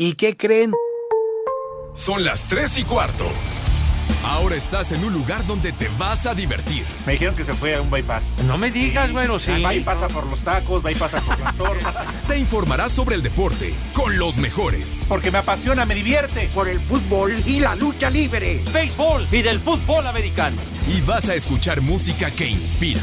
[0.00, 0.72] ¿Y qué creen?
[1.92, 3.24] Son las 3 y cuarto.
[4.22, 6.84] Ahora estás en un lugar donde te vas a divertir.
[7.04, 8.36] Me dijeron que se fue a un bypass.
[8.44, 9.60] No me digas, bueno, sí.
[9.60, 12.06] Va y pasa por los tacos, va y pasa por las tortas.
[12.28, 15.02] Te informarás sobre el deporte con los mejores.
[15.08, 16.48] Porque me apasiona, me divierte.
[16.54, 18.62] Por el fútbol y la lucha libre.
[18.72, 20.58] Béisbol y del fútbol americano.
[20.86, 23.02] Y vas a escuchar música que inspira.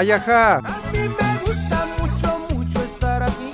[0.00, 0.56] Ay, ajá.
[0.56, 0.60] A
[0.94, 3.50] mí me gusta mucho, mucho estar aquí.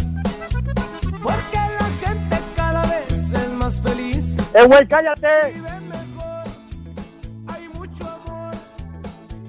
[1.21, 4.37] Porque la gente cada vez es más feliz.
[4.55, 5.55] ¡Eh, güey, cállate!
[5.55, 6.45] Vive mejor.
[7.49, 8.55] Hay mucho amor.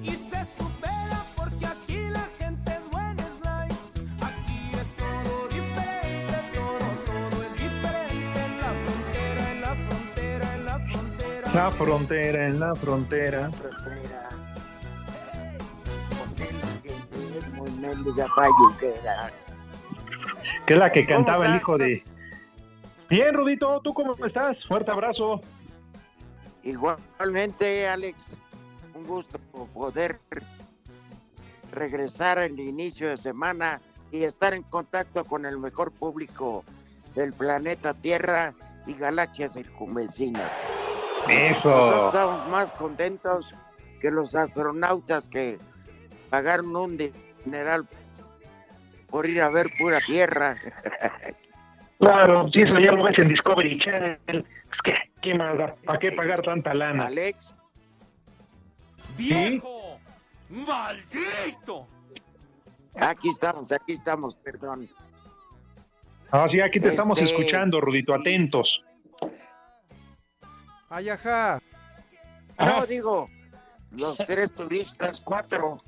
[0.02, 3.80] Y se supera porque aquí la gente es buena, es nice.
[4.20, 8.40] Aquí es todo diferente, todo, todo es diferente.
[8.44, 11.54] En la frontera, en la frontera, en la frontera.
[11.54, 13.50] La frontera, en la frontera.
[20.66, 22.02] Que es la que cantaba el hijo de.
[23.08, 24.64] Bien, Rudito, ¿tú cómo estás?
[24.64, 25.40] Fuerte abrazo.
[26.62, 28.36] Igualmente, Alex,
[28.94, 29.38] un gusto
[29.72, 30.18] poder
[31.72, 36.64] regresar al inicio de semana y estar en contacto con el mejor público
[37.14, 38.54] del planeta Tierra
[38.86, 40.52] y galaxias circunvecinas.
[41.28, 41.70] Eso.
[41.70, 43.54] Nosotros estamos más contentos
[44.00, 45.58] que los astronautas que
[46.30, 46.96] pagaron un
[47.48, 47.86] dineral
[49.10, 50.56] por ir a ver pura Tierra.
[52.00, 54.20] Claro, si eso ya lo ves en Discovery Channel.
[54.28, 55.74] Es que, ¿qué más da?
[55.84, 57.06] ¿Para qué pagar tanta lana?
[57.06, 57.56] Alex,
[59.16, 59.98] ¡Viejo!
[60.48, 61.88] ¡Maldito!
[63.00, 64.88] aquí estamos, aquí estamos, perdón.
[66.30, 68.84] Ah, sí, aquí te estamos Este- escuchando, Rudito, atentos.
[70.88, 71.60] Ay, ajá.
[72.60, 73.28] No, digo,
[73.90, 75.78] los tres turistas, cuatro,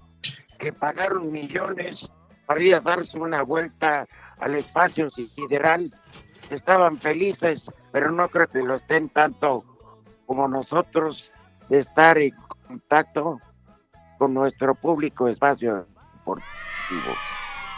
[0.60, 2.10] que pagaron millones
[2.46, 4.06] para ir a darse una vuelta
[4.38, 5.92] al espacio sideral,
[6.50, 7.62] estaban felices,
[7.92, 9.64] pero no creo que lo estén tanto
[10.26, 11.30] como nosotros
[11.68, 12.34] de estar en
[12.66, 13.40] contacto
[14.18, 17.14] con nuestro público espacio deportivo.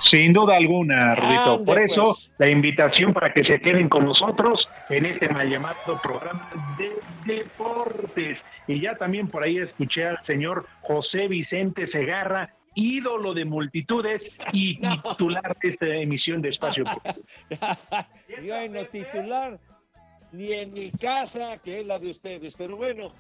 [0.03, 1.55] Sin duda alguna, Rudito.
[1.55, 2.31] Ande, Por eso, pues.
[2.39, 6.93] la invitación para que se queden con nosotros en este mal llamado programa de
[7.25, 8.43] deportes.
[8.67, 14.77] Y ya también por ahí escuché al señor José Vicente Segarra, ídolo de multitudes y
[15.09, 16.85] titular de esta emisión de Espacio.
[18.43, 19.59] Bueno, titular,
[20.33, 22.55] ni en mi casa, que es la de ustedes.
[22.57, 23.13] Pero bueno,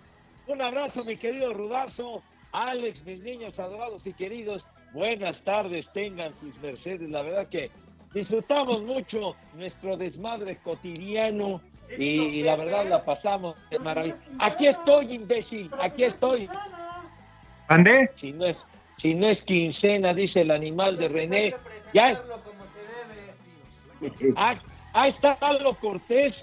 [0.47, 4.65] un abrazo, mi querido Rudazo, Alex, mis niños adorados y queridos.
[4.95, 7.09] Buenas tardes, tengan sus mercedes.
[7.11, 7.71] La verdad que
[8.15, 11.61] disfrutamos mucho nuestro desmadre cotidiano
[11.99, 14.17] y, la verdad la pasamos de maravilla.
[14.39, 16.49] Aquí estoy, imbécil, aquí estoy.
[17.69, 18.11] ¿Andé?
[18.21, 18.57] Si no es,
[19.03, 21.55] si no es quincena, dice el animal de René.
[21.93, 22.19] Ya es.
[24.37, 24.55] Ah,
[24.93, 26.35] ahí está Pablo Cortés.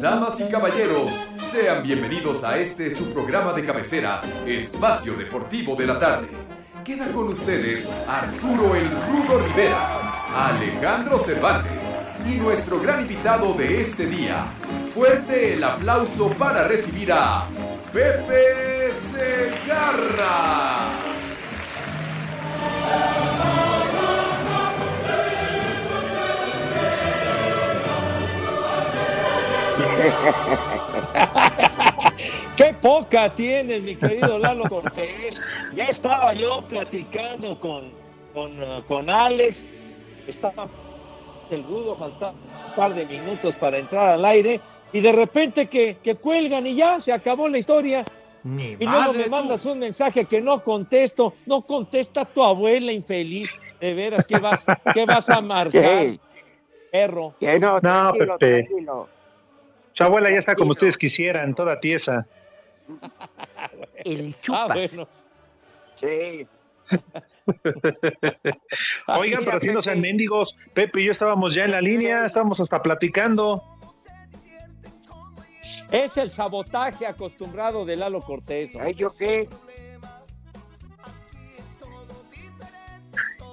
[0.00, 1.10] Damas y caballeros,
[1.50, 6.28] sean bienvenidos a este su programa de cabecera, Espacio Deportivo de la Tarde.
[6.84, 11.82] Queda con ustedes Arturo el Rudo Rivera, Alejandro Cervantes
[12.24, 14.46] y nuestro gran invitado de este día.
[14.94, 17.46] Fuerte el aplauso para recibir a
[17.92, 21.06] Pepe Segarra.
[32.56, 35.42] ¡Qué poca tienes, mi querido Lalo Cortés!
[35.74, 37.90] Ya estaba yo platicando con,
[38.32, 38.52] con,
[38.88, 39.58] con Alex.
[40.26, 40.66] Estaba
[41.50, 44.60] el rudo, faltaba un par de minutos para entrar al aire.
[44.96, 48.02] Y de repente que, que cuelgan y ya se acabó la historia.
[48.44, 49.30] Ni Y luego me tú.
[49.30, 51.34] mandas un mensaje que no contesto.
[51.44, 53.50] No contesta tu abuela infeliz.
[53.80, 54.64] De veras, ¿qué vas,
[54.94, 56.18] qué vas a marcar, ¿Qué?
[56.90, 57.34] perro?
[57.38, 58.62] Que no, No, tranquilo, Pepe.
[58.68, 59.08] tranquilo.
[59.92, 62.26] Su abuela ya está como ustedes quisieran, toda tiesa.
[64.04, 64.96] El Ah, chupas.
[64.96, 65.08] bueno.
[66.00, 66.46] Sí.
[69.08, 72.60] Oigan, pero si no sean mendigos, Pepe y yo estábamos ya en la línea, estábamos
[72.60, 73.62] hasta platicando.
[75.90, 78.74] Es el sabotaje acostumbrado de Lalo Cortés.
[78.74, 78.82] ¿no?
[78.82, 79.48] ¿Ay, yo qué?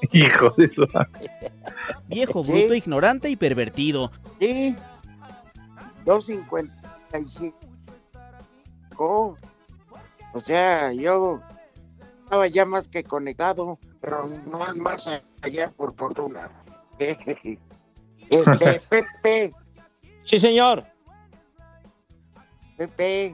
[0.12, 0.86] Hijo de eso.
[2.08, 2.52] Viejo, Sí.
[2.52, 4.12] bruto, ignorante y pervertido.
[4.40, 4.76] Sí.
[6.06, 7.54] 2.55.
[10.34, 11.40] O sea, yo
[12.24, 15.08] estaba ya más que conectado, pero no más
[15.42, 16.50] allá por fortuna.
[18.30, 19.52] Este, Pepe,
[20.26, 20.86] Sí, señor.
[22.88, 23.34] Pepe,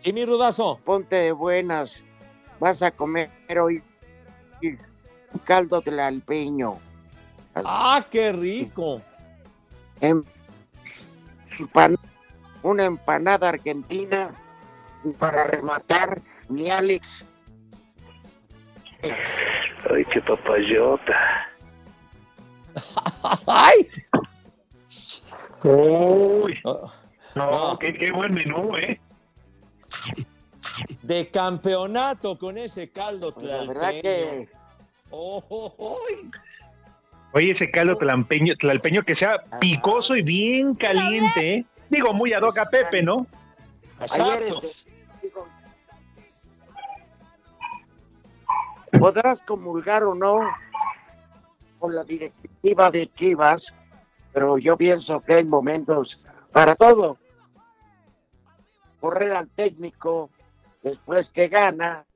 [0.00, 0.78] Sí, mi rudazo.
[0.84, 2.04] ponte de buenas.
[2.60, 3.30] Vas a comer
[3.60, 3.82] hoy
[4.62, 4.78] un
[5.44, 6.78] caldo del alpeño.
[7.56, 9.00] ¡Ah, qué rico!
[12.62, 14.30] Una empanada argentina
[15.04, 17.24] y para rematar mi Alex
[19.02, 21.46] Ay, qué papayota.
[23.46, 23.88] ¡Ay!
[25.64, 26.90] Uy, Oh,
[27.34, 27.78] no, No.
[27.78, 29.00] Qué, qué buen menú, ¿eh?
[31.02, 34.02] De campeonato con ese caldo la verdad tlalpeño.
[34.02, 34.48] que
[35.10, 35.98] Oh, oh, oh.
[37.32, 41.64] Oye, ese caldo tlalpeño, tlalpeño que sea picoso y bien caliente, ¿eh?
[41.88, 43.26] Digo, muy ad hoc a Pepe, ¿no?
[44.00, 44.62] Exacto.
[44.64, 44.84] este,
[48.98, 50.40] podrás comulgar o no
[51.78, 53.62] con la directiva de Chivas,
[54.32, 56.18] pero yo pienso que hay momentos
[56.52, 57.18] para todo.
[59.04, 60.30] Correr al técnico
[60.82, 62.06] después que gana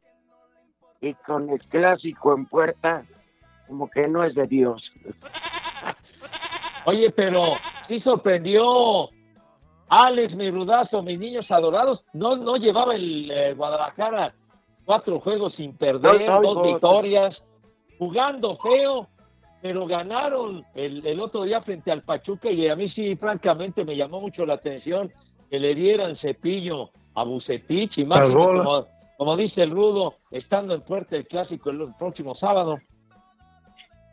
[1.03, 3.05] y con el clásico en puerta,
[3.67, 4.91] como que no es de Dios.
[6.87, 7.43] Oye, pero
[7.89, 9.11] sí sorprendió
[9.91, 12.03] Alex, mi rudazo, mis niños adorados.
[12.15, 14.33] No, no llevaba el eh, Guadalajara
[14.87, 17.37] cuatro juegos sin perder, No, no, dos victorias,
[17.99, 19.09] jugando feo,
[19.61, 23.95] pero ganaron el, el otro día frente al Pachuca y a mí sí, francamente, me
[23.95, 25.13] llamó mucho la atención
[25.51, 28.87] que le dieran cepillo a Bucetich y más como,
[29.17, 32.79] como dice el rudo, estando en puerta el clásico el próximo sábado.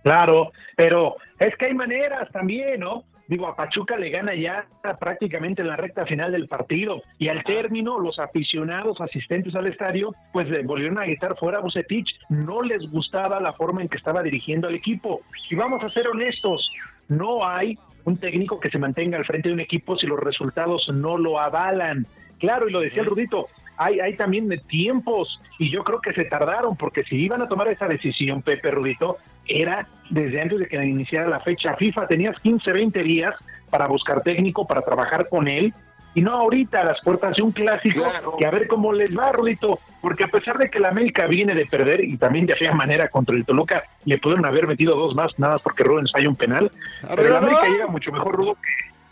[0.04, 3.04] Claro, pero es que hay maneras también, ¿no?
[3.28, 4.68] Digo, a Pachuca le gana ya
[5.00, 10.14] prácticamente en la recta final del partido y al término los aficionados asistentes al estadio
[10.32, 13.98] pues le volvieron a gritar fuera a Bucetich, no les gustaba la forma en que
[13.98, 15.22] estaba dirigiendo al equipo.
[15.50, 16.70] Y vamos a ser honestos,
[17.08, 20.90] no hay un técnico que se mantenga al frente de un equipo si los resultados
[20.94, 22.08] no lo avalan.
[22.40, 23.48] Claro, y lo decía el Rudito,
[23.78, 27.68] hay, hay también tiempos y yo creo que se tardaron porque si iban a tomar
[27.68, 29.18] esa decisión, Pepe Rudito,
[29.48, 32.08] era desde antes de que iniciara la fecha FIFA.
[32.08, 33.36] Tenías 15, 20 días
[33.70, 35.74] para buscar técnico, para trabajar con él.
[36.16, 38.38] Y no ahorita a las puertas de un clásico, Claro.
[38.40, 39.80] que a ver cómo les va, Rudito.
[40.02, 43.10] Porque a pesar de que la América viene de perder y también de fea manera
[43.10, 46.36] contra el Toluca, le pudieron haber metido dos más, nada más porque Rubens falla un
[46.38, 46.72] penal.
[47.16, 48.58] Pero la América llega mucho mejor, Rudo,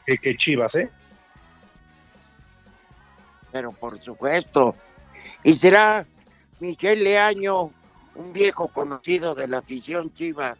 [0.06, 0.90] que, que- que Chivas, ¿eh?
[3.52, 4.76] pero por supuesto.
[5.44, 6.06] Y será
[6.60, 7.70] Miguel Leaño,
[8.16, 10.56] un viejo conocido de la afición chiva,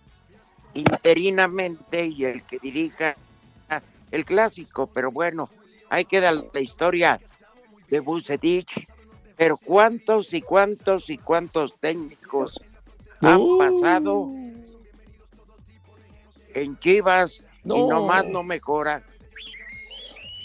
[0.74, 3.16] interinamente y el que dirija
[4.12, 5.50] el clásico, pero bueno,
[5.94, 7.20] ahí queda la historia
[7.90, 8.86] de Bucetich.
[9.36, 12.60] Pero cuántos y cuántos y cuántos técnicos
[13.22, 13.58] han Uh.
[13.58, 14.28] pasado
[16.54, 17.88] en Chivas y No.
[17.90, 19.04] nomás no mejora.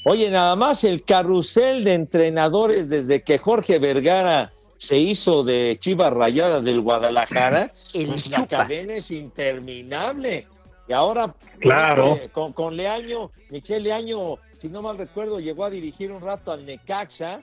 [0.04, 6.12] Oye, nada más el carrusel de entrenadores desde que Jorge Vergara se hizo de Chivas
[6.12, 10.46] Rayadas del Guadalajara, El pues la cadena es interminable.
[10.88, 12.16] Y ahora Claro.
[12.16, 16.52] eh, con, con Leaño, Michel Leaño, si no mal recuerdo, llegó a dirigir un rato
[16.52, 17.40] al Necaxa.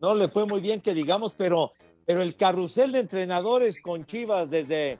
[0.00, 1.72] No le fue muy bien que digamos, pero,
[2.06, 4.98] pero el carrusel de entrenadores con Chivas desde,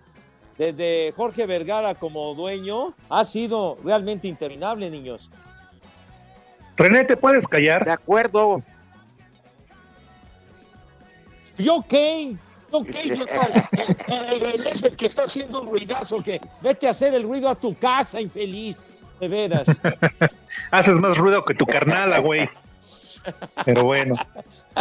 [0.59, 5.31] desde Jorge Vergara como dueño ha sido realmente interminable, niños.
[6.77, 7.85] René, ¿te puedes callar?
[7.85, 8.63] De acuerdo,
[11.61, 12.37] ¿Yo qué?
[12.73, 17.49] ¿Yo él es el que está haciendo un ruidazo, que vete a hacer el ruido
[17.49, 18.77] a tu casa, infeliz.
[19.19, 19.67] De veras.
[20.71, 22.49] Haces más ruido que tu carnala, güey.
[23.65, 24.15] Pero bueno.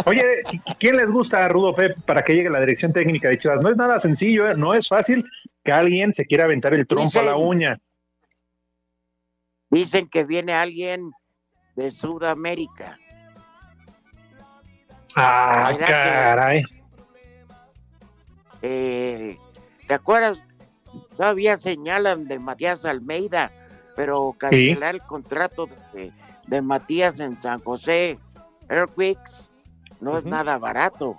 [0.05, 0.43] Oye,
[0.77, 3.59] ¿quién les gusta a Rudo Pep para que llegue a la dirección técnica de Chivas?
[3.61, 4.55] No es nada sencillo, ¿eh?
[4.55, 5.25] no es fácil
[5.63, 7.79] que alguien se quiera aventar el trompo a la uña.
[9.71, 11.11] dicen que viene alguien
[11.75, 12.97] de Sudamérica.
[15.15, 16.63] Ah, que- caray.
[18.61, 19.37] Eh,
[19.87, 20.39] ¿Te acuerdas?
[21.17, 23.51] Todavía señalan de Matías Almeida,
[23.99, 26.13] pero cancelar el contrato de,
[26.47, 28.17] de Matías en San José
[28.69, 29.49] Airquicks
[29.99, 31.17] no es nada barato.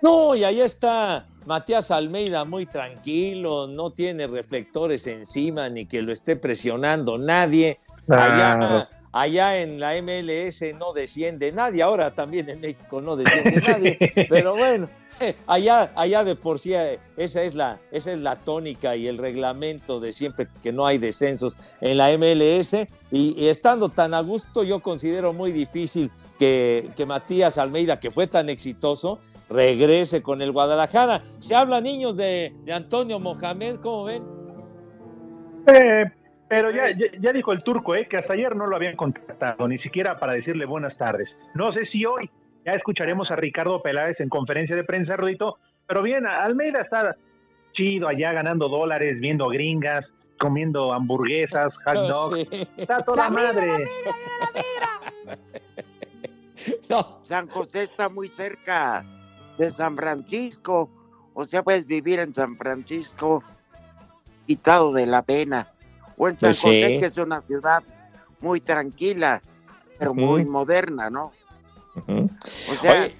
[0.00, 6.10] No, y ahí está Matías Almeida muy tranquilo, no tiene reflectores encima ni que lo
[6.10, 7.78] esté presionando nadie.
[8.06, 8.32] Claro.
[8.32, 8.88] allá
[9.24, 14.88] en la MLS no desciende nadie, ahora también en México no desciende nadie, pero bueno,
[15.46, 19.18] allá, allá de por sí eh, esa es la, esa es la tónica y el
[19.18, 22.74] reglamento de siempre que no hay descensos en la MLS
[23.10, 28.10] y, y estando tan a gusto yo considero muy difícil que, que Matías Almeida, que
[28.10, 29.18] fue tan exitoso,
[29.48, 31.22] regrese con el Guadalajara.
[31.40, 34.22] Se habla, niños, de, de Antonio Mohamed, ¿cómo ven?
[35.68, 36.04] Eh,
[36.48, 39.66] pero ya, ya, ya dijo el turco, eh, que hasta ayer no lo habían contactado,
[39.68, 41.38] ni siquiera para decirle buenas tardes.
[41.54, 42.30] No sé si hoy
[42.64, 47.16] ya escucharemos a Ricardo Peláez en conferencia de prensa, Rudito, pero bien, Almeida está
[47.72, 52.48] chido allá ganando dólares, viendo gringas, comiendo hamburguesas, hot dogs.
[52.50, 52.68] Sí.
[52.76, 53.66] Está toda La madre.
[53.66, 55.38] la migra.
[56.88, 59.04] No, San José está muy cerca
[59.56, 60.90] de San Francisco.
[61.34, 63.44] O sea, puedes vivir en San Francisco
[64.48, 65.68] quitado de la pena.
[66.16, 67.00] O en San Pues José, sí.
[67.00, 67.82] que es una ciudad
[68.40, 69.42] muy tranquila,
[69.98, 71.32] pero muy moderna, ¿no?
[72.06, 73.16] O sea, Oye,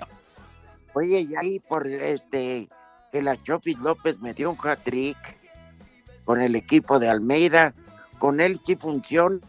[0.94, 2.68] oye, y ahí por este,
[3.12, 5.16] que la Chofis López me dio un hat-trick
[6.24, 7.74] con el equipo de Almeida.
[8.18, 9.40] Con él sí funciona.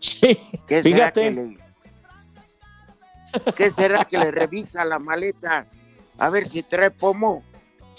[0.00, 1.58] sí, ¿Qué será que fíjate, le,
[3.56, 5.66] ¿Qué será que le revisa la maleta?
[6.18, 7.42] A ver si trae pomo.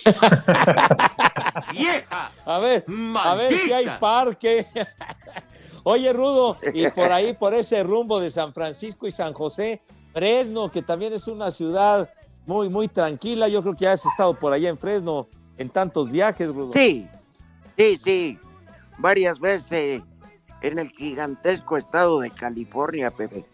[1.72, 2.32] ¡Vieja!
[2.46, 2.86] a ver,
[3.16, 4.68] a ver si hay parque.
[5.84, 9.82] Oye, Rudo, y por ahí, por ese rumbo de San Francisco y San José,
[10.13, 12.10] Fresno, que también es una ciudad
[12.46, 13.48] muy, muy tranquila.
[13.48, 16.72] Yo creo que has estado por allá en Fresno en tantos viajes, Rudo.
[16.74, 17.08] Sí,
[17.78, 18.39] sí, sí.
[18.98, 20.01] Varias veces
[20.62, 23.46] en el gigantesco estado de California, Pepe.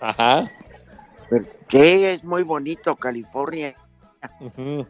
[0.00, 0.50] Ajá.
[1.70, 3.74] Sí, es muy bonito California.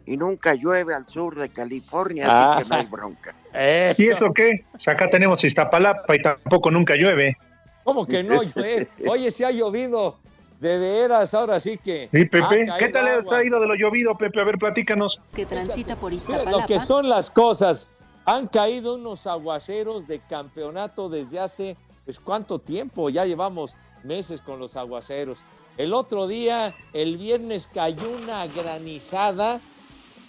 [0.05, 2.53] Y nunca llueve al sur de California, Ah.
[2.57, 3.35] así que no hay bronca.
[3.97, 4.65] ¿Y eso qué?
[4.71, 7.37] Pues acá tenemos Iztapalapa y tampoco nunca llueve.
[7.83, 8.87] ¿Cómo que no llueve?
[9.07, 10.17] Oye, si ha llovido
[10.59, 12.09] de veras, ahora sí que.
[12.11, 12.67] Sí, Pepe.
[12.79, 14.39] ¿Qué tal les ha ido de lo llovido, Pepe?
[14.39, 15.19] A ver, platícanos.
[15.35, 16.65] que transita por Mira lo Iztapalapa.
[16.67, 17.89] que son las cosas.
[18.25, 21.75] Han caído unos aguaceros de campeonato desde hace,
[22.05, 23.09] pues, ¿cuánto tiempo?
[23.09, 25.39] Ya llevamos meses con los aguaceros.
[25.77, 29.59] El otro día, el viernes, cayó una granizada,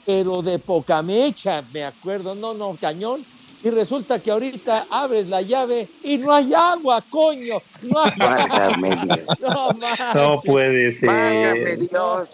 [0.06, 3.24] pero de poca mecha, me acuerdo, no, no, cañón.
[3.62, 7.62] Y resulta que ahorita abres la llave y no hay agua, coño.
[7.82, 8.76] No hay agua.
[9.06, 9.40] Dios.
[9.40, 9.72] No.
[10.14, 11.88] No puede Válgame ser.
[11.88, 12.28] Dios.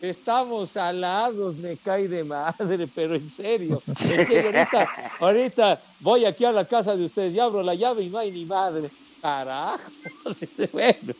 [0.00, 4.88] Estamos alados, me cae de madre, pero en serio, en serio, ahorita,
[5.20, 8.30] ahorita voy aquí a la casa de ustedes y abro la llave y no hay
[8.32, 8.90] ni madre.
[9.20, 9.78] Carajo.
[10.72, 11.14] Bueno,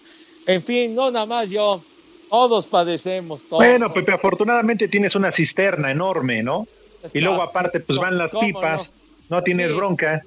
[0.47, 1.83] en fin, no nada más yo,
[2.29, 3.43] todos padecemos.
[3.49, 3.65] Todos.
[3.65, 6.67] Bueno, Pepe, afortunadamente tienes una cisterna enorme, ¿no?
[7.13, 8.91] Y luego aparte, pues van las ¿Cómo pipas.
[9.29, 9.77] No tienes Sí.
[9.77, 10.23] bronca.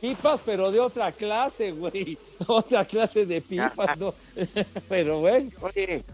[0.00, 2.18] Pipas, pero de otra clase, güey.
[2.46, 4.12] Otra clase de pipas, ¿no?
[4.88, 6.04] Pero bueno, Oye,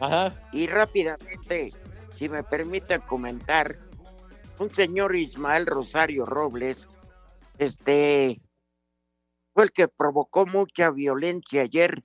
[0.00, 0.34] ajá.
[0.52, 1.72] y rápidamente,
[2.10, 3.76] si me permiten comentar,
[4.58, 6.88] un señor Ismael Rosario Robles,
[7.58, 8.40] este,
[9.54, 12.02] fue el que provocó mucha violencia ayer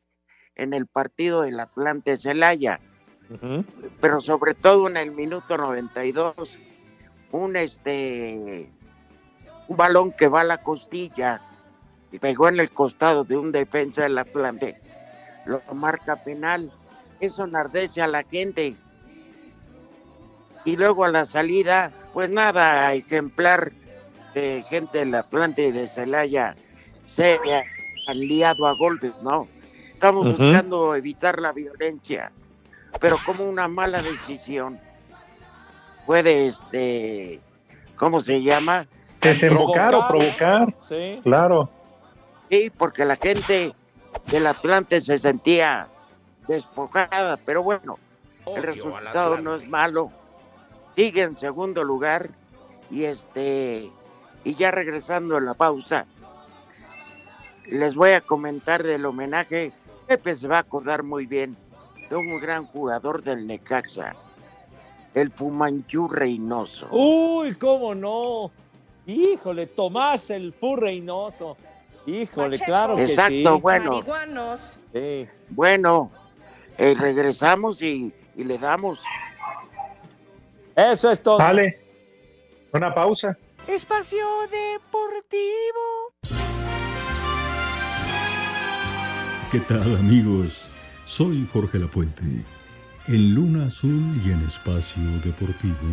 [0.57, 2.79] en el partido del Atlante Celaya,
[4.01, 6.57] pero sobre todo en el minuto 92,
[7.31, 8.69] un este,
[9.67, 11.41] un balón que va a la costilla
[12.11, 14.79] y pegó en el costado de un defensa del Atlante,
[15.45, 16.71] lo marca penal,
[17.19, 18.75] eso enardece a la gente.
[20.65, 23.71] Y luego a la salida, pues nada, ejemplar
[24.33, 26.55] de gente del Atlante y de Celaya
[27.07, 27.39] se
[28.07, 29.47] han liado a golpes, ¿no?
[29.97, 32.31] Estamos buscando evitar la violencia,
[33.01, 34.79] pero como una mala decisión
[36.05, 37.39] puede, este,
[37.95, 38.85] ¿cómo se llama?
[39.19, 40.71] Desembocar o provocar.
[40.87, 41.19] Sí.
[41.23, 41.71] Claro.
[42.51, 43.73] Sí, porque la gente
[44.27, 45.87] del Atlante se sentía
[46.47, 47.97] despojada, pero bueno,
[48.55, 50.11] el resultado no es malo.
[50.95, 52.29] Sigue en segundo lugar
[52.91, 53.89] y este
[54.43, 56.05] y ya regresando a la pausa,
[57.65, 59.71] les voy a comentar del homenaje.
[60.07, 61.55] Pepe se va a acordar muy bien
[62.09, 64.15] de un gran jugador del Necaxa,
[65.13, 66.87] el Fumanchú Reynoso.
[66.91, 68.51] Uy, cómo no.
[69.05, 71.57] Híjole, Tomás el Fu Reynoso.
[72.05, 73.61] Híjole, claro que Exacto, sí.
[73.61, 74.79] bueno, Marihuanos.
[74.93, 75.27] Sí.
[75.49, 76.09] bueno,
[76.77, 78.99] eh, regresamos y, y le damos.
[80.75, 81.39] Eso es todo.
[81.39, 81.81] Vale.
[82.71, 83.37] Una pausa.
[83.67, 86.36] Espacio Deportivo.
[89.49, 90.69] ¿Qué tal amigos?
[91.05, 92.43] Soy Jorge Lapuente.
[93.07, 95.87] En Luna Azul y en Espacio Deportivo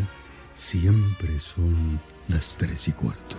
[0.55, 3.37] siempre son las tres y cuarto.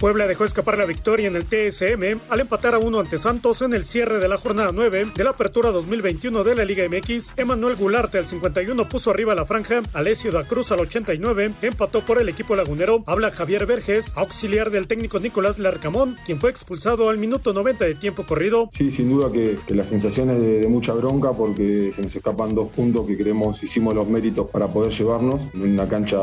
[0.00, 3.74] Puebla dejó escapar la victoria en el TSM al empatar a uno ante Santos en
[3.74, 7.34] el cierre de la jornada 9 de la apertura 2021 de la Liga MX.
[7.36, 12.18] Emanuel Gularte al 51 puso arriba la franja, Alessio da Cruz al 89 empató por
[12.18, 13.04] el equipo lagunero.
[13.06, 17.94] Habla Javier Verges, auxiliar del técnico Nicolás Larcamón, quien fue expulsado al minuto 90 de
[17.94, 18.70] tiempo corrido.
[18.72, 22.54] Sí, sin duda que, que la sensación es de, mucha bronca porque se nos escapan
[22.54, 26.16] dos puntos que creemos hicimos los méritos para poder llevarnos en una cancha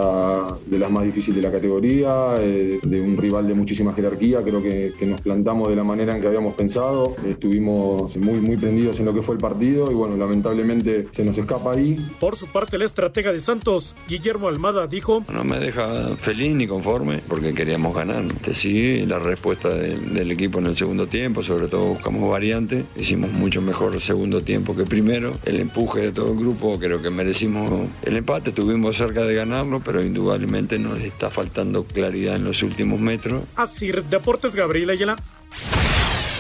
[0.65, 4.63] de las más difíciles de la categoría, eh, de un rival de muchísima jerarquía, creo
[4.63, 8.97] que, que, nos plantamos de la manera en que habíamos pensado, estuvimos muy, muy prendidos
[8.99, 11.99] en lo que fue el partido y bueno, lamentablemente se nos escapa ahí.
[12.17, 15.21] Por su parte, el estratega de Santos, Guillermo Almada, dijo...
[15.33, 18.23] No me deja feliz ni conforme porque queríamos ganar.
[18.53, 23.33] Sí, la respuesta de, del equipo en el segundo tiempo, sobre todo buscamos variantes, hicimos
[23.33, 27.09] mucho mejor el segundo tiempo que primero, el empuje de todo el grupo, creo que
[27.09, 27.69] merecimos
[28.03, 33.01] el empate, estuvimos cerca de ganarlo, pero indudablemente nos está faltando claridad en los últimos
[33.01, 35.15] metros Asir Deportes Gabriel Ayala.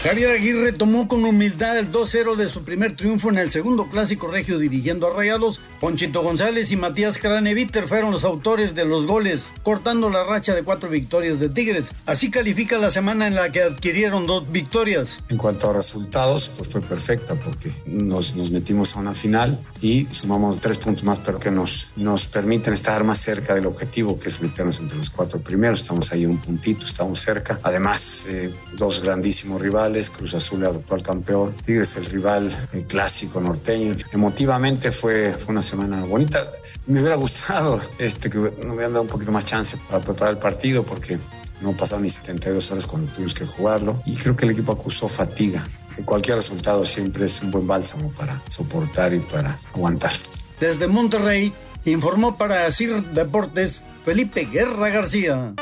[0.03, 4.27] Javier Aguirre tomó con humildad el 2-0 de su primer triunfo en el segundo clásico
[4.27, 5.59] regio dirigiendo a Rayados.
[5.79, 10.63] Ponchito González y Matías Craneviter fueron los autores de los goles, cortando la racha de
[10.63, 11.91] cuatro victorias de Tigres.
[12.05, 15.19] Así califica la semana en la que adquirieron dos victorias.
[15.29, 20.61] En cuanto a resultados, pues fue perfecta porque nos, metimos a una final y sumamos
[20.61, 24.39] tres puntos más, pero que nos, nos permiten estar más cerca del objetivo, que es
[24.41, 25.81] meternos entre los cuatro primeros.
[25.81, 27.59] Estamos ahí un puntito, estamos cerca.
[27.63, 33.41] Además, eh, dos grandísimos rivales Cruz Azul, el actual campeón, Tigres, el rival el clásico
[33.41, 33.95] norteño.
[34.11, 36.49] Emotivamente fue, fue una semana bonita.
[36.85, 40.39] Me hubiera gustado este, que me hubieran dado un poquito más chance para preparar el
[40.39, 41.17] partido porque
[41.61, 45.07] no pasaron ni 72 horas cuando tuvimos que jugarlo y creo que el equipo acusó
[45.07, 45.67] fatiga.
[46.05, 50.11] Cualquier resultado siempre es un buen bálsamo para soportar y para aguantar.
[50.59, 51.51] Desde Monterrey
[51.85, 55.53] informó para CIR Deportes Felipe Guerra García.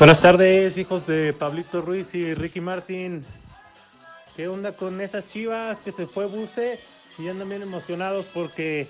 [0.00, 3.26] Buenas tardes, hijos de Pablito Ruiz y Ricky Martín.
[4.34, 6.80] ¿Qué onda con esas chivas que se fue Buce
[7.18, 8.88] y andan bien emocionados porque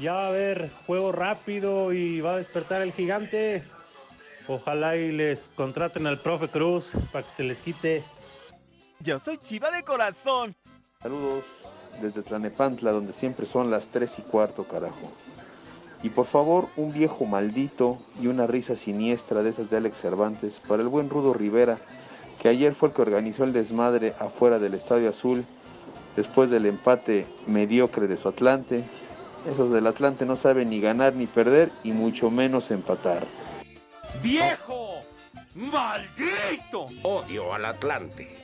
[0.00, 3.62] ya va a haber juego rápido y va a despertar el gigante?
[4.48, 8.02] Ojalá y les contraten al profe Cruz para que se les quite.
[8.98, 10.56] Yo soy chiva de corazón.
[11.00, 11.44] Saludos
[12.02, 15.12] desde Tlanepantla, donde siempre son las 3 y cuarto, carajo.
[16.02, 20.60] Y por favor, un viejo maldito y una risa siniestra de esas de Alex Cervantes
[20.60, 21.78] para el buen Rudo Rivera,
[22.38, 25.44] que ayer fue el que organizó el desmadre afuera del Estadio Azul,
[26.16, 28.82] después del empate mediocre de su Atlante.
[29.46, 33.26] Esos del Atlante no saben ni ganar ni perder y mucho menos empatar.
[34.22, 35.00] ¡Viejo!
[35.54, 36.86] ¡Maldito!
[37.02, 38.42] Odio al Atlante.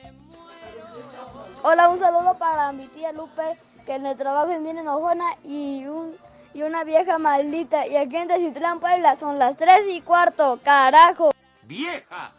[1.63, 5.85] Hola, un saludo para mi tía Lupe, que en el trabajo es bien enojona y
[5.85, 6.15] un
[6.57, 7.85] y una vieja maldita.
[7.85, 11.31] Y aquí en Tecitlán, Puebla, son las 3 y cuarto, carajo.
[11.61, 12.33] ¡Vieja!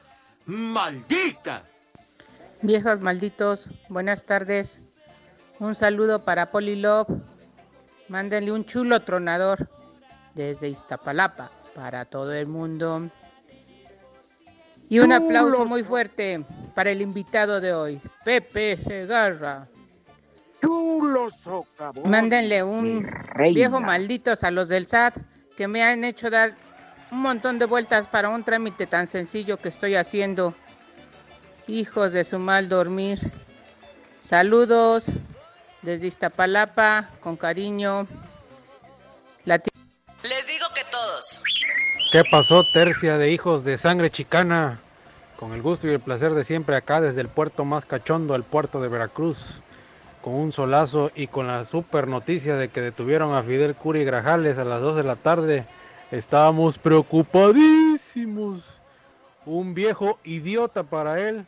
[0.47, 1.63] ¡Maldita!
[2.61, 4.83] Viejos malditos, buenas tardes.
[5.61, 7.07] Un saludo para Poli Love.
[8.09, 9.71] Mándenle un chulo tronador
[10.35, 13.09] desde Iztapalapa para todo el mundo.
[14.89, 19.69] Y un aplauso muy fuerte para el invitado de hoy, Pepe Segarra.
[20.61, 22.11] Chulo socavón.
[22.11, 23.09] Mándenle un
[23.53, 25.17] viejo malditos a los del SAT
[25.57, 26.55] que me han hecho dar
[27.11, 30.55] un montón de vueltas para un trámite tan sencillo que estoy haciendo.
[31.67, 33.19] Hijos de su mal dormir.
[34.21, 35.07] Saludos
[35.83, 38.07] desde Iztapalapa, con cariño.
[39.45, 41.41] La Les digo que todos.
[42.11, 44.81] ¿Qué pasó, tercia de hijos de sangre chicana?
[45.37, 48.43] Con el gusto y el placer de siempre acá desde el puerto más cachondo, el
[48.43, 49.61] puerto de Veracruz
[50.21, 54.59] con un solazo y con la super noticia de que detuvieron a Fidel Curi Grajales
[54.59, 55.65] a las 2 de la tarde.
[56.11, 58.81] Estábamos preocupadísimos.
[59.47, 61.47] Un viejo idiota para él.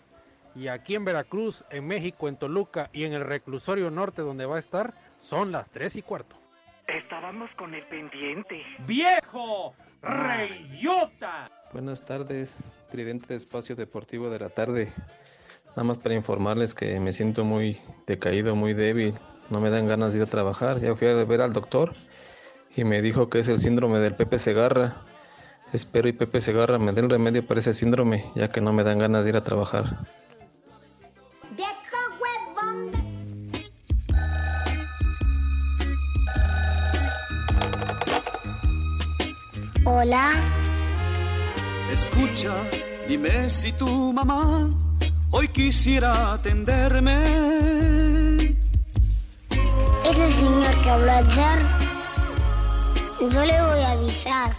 [0.54, 4.56] Y aquí en Veracruz, en México, en Toluca y en el reclusorio norte donde va
[4.56, 6.36] a estar, son las 3 y cuarto.
[6.88, 8.62] Estábamos con el pendiente.
[8.86, 9.74] ¡Viejo!
[10.02, 11.50] ¡Reyota!
[11.72, 12.56] Buenas tardes,
[12.90, 14.92] Tridente de Espacio Deportivo de la Tarde.
[15.70, 19.14] Nada más para informarles que me siento muy decaído, muy débil.
[19.50, 20.80] No me dan ganas de ir a trabajar.
[20.80, 21.92] Ya fui a ver al doctor
[22.74, 25.02] y me dijo que es el síndrome del Pepe Segarra.
[25.72, 28.98] Espero y Pepe Segarra me den remedio para ese síndrome, ya que no me dan
[28.98, 29.98] ganas de ir a trabajar.
[39.84, 40.32] Hola.
[41.92, 42.54] Escucha,
[43.08, 44.89] dime si tu mamá
[45.30, 47.16] hoy quisiera atenderme.
[50.04, 51.58] Ese señor que habló ayer,
[53.20, 54.56] yo le voy a avisar,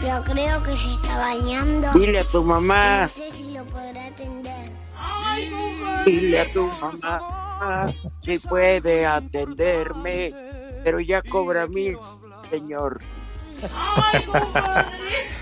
[0.00, 1.92] pero creo que se está bañando.
[1.92, 3.02] Dile a tu mamá.
[3.02, 4.72] No sé si lo podrá atender.
[6.06, 7.86] Dile a tu mamá
[8.24, 10.32] si puede atenderme,
[10.82, 11.98] pero ya cobra mil,
[12.48, 13.00] señor.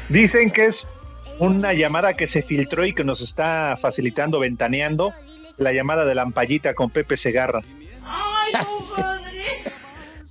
[0.08, 0.84] Dicen que es
[1.38, 5.12] una llamada que se filtró y que nos está facilitando, ventaneando,
[5.56, 7.60] la llamada de Lampallita con Pepe Segarra.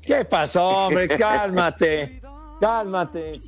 [0.06, 1.08] ¿Qué pasó, hombre?
[1.10, 2.22] Cálmate,
[2.60, 3.39] cálmate.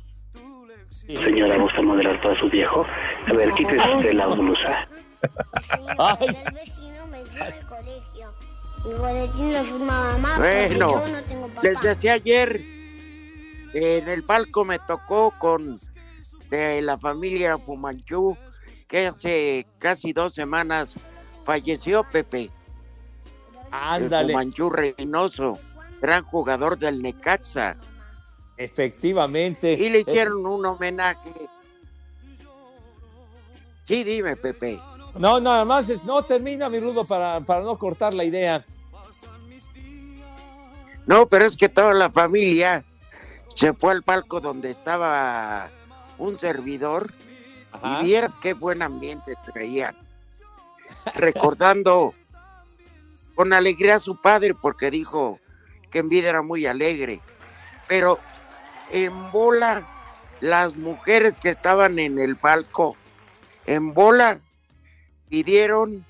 [1.06, 2.86] Señora, ¿gusta moderar para su viejo?
[3.26, 4.88] A ver, quítese usted la blusa.
[6.20, 8.34] El vecino me dio el colegio.
[8.84, 11.60] Mi boletín mamá Bueno, yo no tengo papá.
[11.62, 12.60] les decía ayer,
[13.74, 15.80] en el palco me tocó con
[16.50, 18.36] de la familia Fumanchú,
[18.88, 20.96] que hace casi dos semanas
[21.44, 22.50] falleció Pepe.
[23.70, 24.32] Ándale.
[24.32, 25.58] El Fumanchú Reynoso,
[26.02, 27.76] gran jugador del Necaxa.
[28.56, 29.72] Efectivamente.
[29.72, 31.32] Y le hicieron un homenaje.
[33.84, 34.80] Sí, dime, Pepe.
[35.18, 38.64] No, nada más, no termina mi rudo para, para no cortar la idea.
[41.06, 42.84] No, pero es que toda la familia
[43.54, 45.70] se fue al palco donde estaba
[46.20, 47.12] un servidor
[47.82, 49.96] y vieras qué buen ambiente traían.
[51.14, 52.14] Recordando
[53.34, 55.40] con alegría a su padre porque dijo
[55.90, 57.20] que en vida era muy alegre.
[57.88, 58.18] Pero
[58.92, 59.86] en bola,
[60.40, 62.96] las mujeres que estaban en el palco,
[63.66, 64.40] en bola,
[65.28, 66.04] pidieron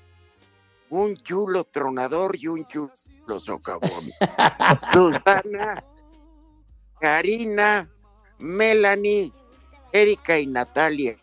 [0.89, 2.91] un chulo tronador y un chulo
[3.39, 4.09] socavón.
[4.93, 5.83] Susana,
[6.99, 7.89] Karina,
[8.39, 9.31] Melanie,
[9.93, 11.17] Erika y Natalia.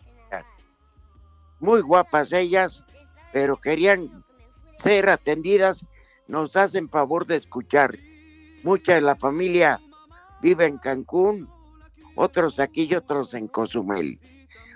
[1.60, 2.84] Muy guapas ellas,
[3.32, 4.24] pero querían
[4.78, 5.84] ser atendidas.
[6.28, 7.96] Nos hacen favor de escuchar.
[8.62, 9.80] Mucha de la familia
[10.40, 11.48] vive en Cancún,
[12.14, 14.20] otros aquí y otros en Cozumel.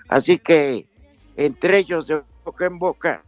[0.09, 0.87] Así que
[1.35, 3.23] entre ellos de boca en boca,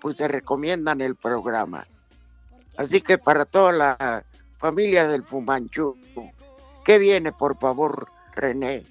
[0.00, 1.86] pues se recomiendan el programa.
[2.76, 4.24] Así que para toda la
[4.58, 5.96] familia del Fumanchu,
[6.84, 8.84] ¿qué viene, por favor, René?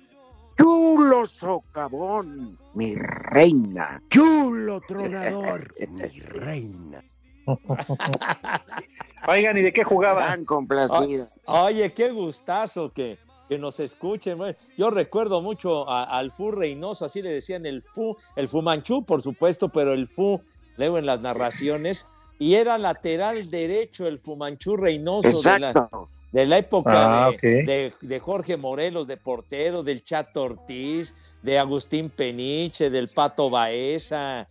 [0.58, 4.02] Chulo socavón, mi reina.
[4.10, 7.04] Chulo tronador, mi reina.
[9.28, 10.26] Oigan, ¿y de qué jugaban?
[10.28, 11.28] Tan complacida.
[11.46, 13.17] O- Oye, qué gustazo que,
[13.50, 14.38] que nos escuchen.
[14.38, 19.04] Bueno, Yo recuerdo mucho a- al Fu Reynoso, así le decían el Fu, el Fumanchú,
[19.06, 20.41] por supuesto, pero el Fu,
[20.78, 22.06] luego en las narraciones,
[22.39, 26.10] y era lateral derecho el Fumanchú Reynoso de la, Exacto.
[26.32, 27.42] De la época Ah, de, ok.
[27.42, 34.48] de- de Jorge Morelos, de portero, del Chato Ortiz, de Agustín Peniche, del Pato Baeza,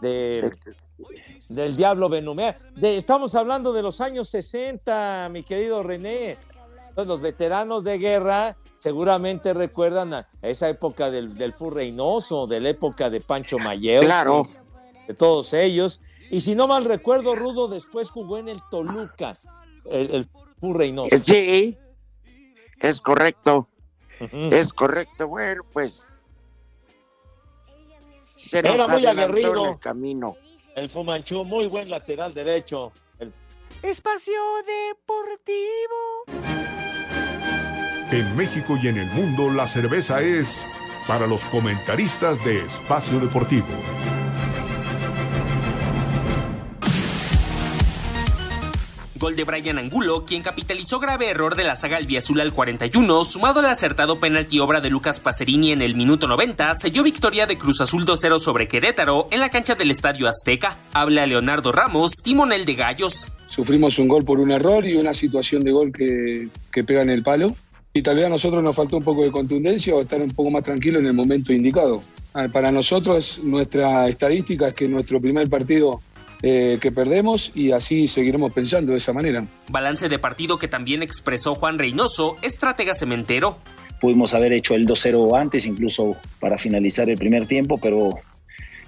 [0.00, 0.50] de,
[1.48, 2.56] del Diablo Benumea.
[2.76, 6.36] De, estamos hablando de los años 60, mi querido René.
[6.88, 12.60] Entonces, los veteranos de guerra seguramente recuerdan a esa época del, del Fu Reynoso, de
[12.60, 14.02] la época de Pancho Mayeo.
[14.02, 14.46] Claro.
[15.06, 16.00] De todos ellos.
[16.30, 19.34] Y si no mal recuerdo, Rudo después jugó en el Toluca,
[19.84, 20.28] el, el
[20.62, 21.14] Reynoso.
[21.14, 21.78] Eh, Sí,
[22.80, 23.68] es correcto.
[24.50, 25.28] Es correcto.
[25.28, 26.02] Bueno, pues.
[28.36, 29.72] Se nos Era muy aguerrido.
[29.72, 30.36] el camino.
[30.74, 32.92] El Fumanchú, muy buen lateral derecho.
[33.18, 33.32] El-
[33.82, 34.34] Espacio
[34.66, 36.24] Deportivo.
[38.10, 40.64] En México y en el mundo la cerveza es
[41.06, 43.66] para los comentaristas de Espacio Deportivo.
[49.18, 53.60] Gol de Brian Angulo, quien capitalizó grave error de la saga albiazul al 41, sumado
[53.60, 57.80] al acertado penalti obra de Lucas Pacerini en el minuto 90, selló victoria de Cruz
[57.80, 60.76] Azul 2-0 sobre Querétaro en la cancha del Estadio Azteca.
[60.92, 63.32] Habla Leonardo Ramos, timonel de Gallos.
[63.46, 67.10] Sufrimos un gol por un error y una situación de gol que, que pega en
[67.10, 67.54] el palo.
[67.94, 70.50] Y tal vez a nosotros nos faltó un poco de contundencia o estar un poco
[70.50, 72.02] más tranquilo en el momento indicado.
[72.34, 76.02] Ah, Para nosotros, nuestra estadística es que nuestro primer partido
[76.48, 79.44] eh, que perdemos y así seguiremos pensando de esa manera.
[79.68, 83.58] Balance de partido que también expresó Juan Reynoso, estratega cementero.
[84.00, 88.10] Pudimos haber hecho el 2-0 antes, incluso para finalizar el primer tiempo, pero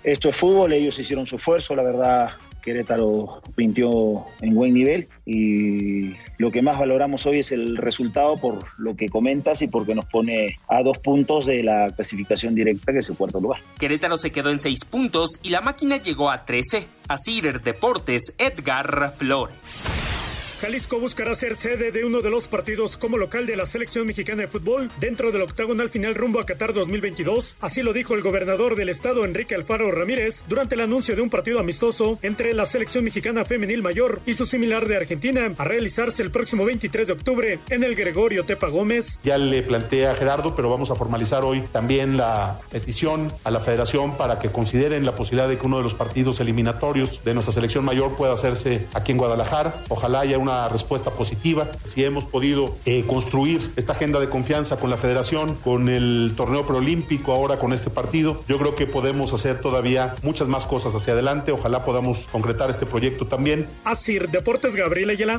[0.05, 2.31] esto es fútbol, ellos hicieron su esfuerzo, la verdad
[2.69, 8.67] Querétaro pintió en buen nivel y lo que más valoramos hoy es el resultado por
[8.77, 12.99] lo que comentas y porque nos pone a dos puntos de la clasificación directa que
[12.99, 13.63] es el cuarto lugar.
[13.79, 16.87] Querétaro se quedó en 6 puntos y la máquina llegó a 13.
[17.09, 20.28] A Cider Deportes, Edgar Flores.
[20.61, 24.43] Jalisco buscará ser sede de uno de los partidos como local de la selección mexicana
[24.43, 27.57] de fútbol dentro del octagonal final rumbo a Qatar 2022.
[27.61, 31.31] Así lo dijo el gobernador del estado, Enrique Alfaro Ramírez, durante el anuncio de un
[31.31, 36.25] partido amistoso entre la selección mexicana femenil mayor y su similar de Argentina a realizarse
[36.25, 39.21] el próximo 23 de octubre en el Gregorio Tepa Gómez.
[39.23, 43.61] Ya le planteé a Gerardo, pero vamos a formalizar hoy también la petición a la
[43.61, 47.53] federación para que consideren la posibilidad de que uno de los partidos eliminatorios de nuestra
[47.55, 49.85] selección mayor pueda hacerse aquí en Guadalajara.
[49.89, 51.71] Ojalá haya una respuesta positiva.
[51.85, 56.67] Si hemos podido eh, construir esta agenda de confianza con la federación, con el torneo
[56.67, 61.13] preolímpico, ahora con este partido, yo creo que podemos hacer todavía muchas más cosas hacia
[61.13, 61.53] adelante.
[61.53, 63.69] Ojalá podamos concretar este proyecto también.
[63.85, 65.39] Así, Deportes Gabriel Ayala.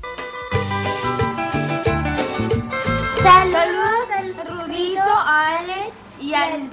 [3.22, 6.70] Saludos al Rudito, a Alex y al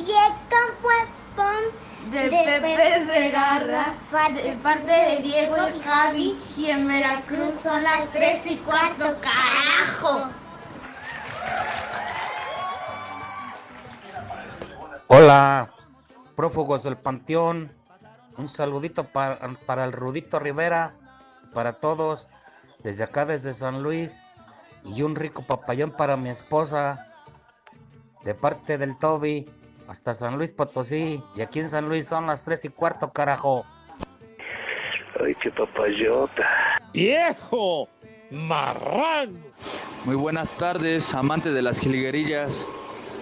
[2.11, 3.95] De Pepe Segarra,
[4.33, 10.29] de parte de Diego y Javi, y en Veracruz son las 3 y cuarto, carajo.
[15.09, 15.73] Hola,
[16.37, 17.73] prófugos del Panteón.
[18.37, 20.95] Un saludito para, para el Rudito Rivera,
[21.53, 22.29] para todos,
[22.85, 24.25] desde acá, desde San Luis.
[24.85, 27.09] Y un rico papayón para mi esposa,
[28.23, 29.51] de parte del Toby,
[29.89, 31.23] hasta San Luis Potosí.
[31.35, 33.65] Y aquí en San Luis son las 3 y cuarto, carajo.
[35.25, 36.45] Ay, qué papayota.
[36.93, 37.89] ¡Viejo!
[38.31, 39.39] ¡Marrano!
[40.05, 42.67] Muy buenas tardes, amantes de las jilguerillas.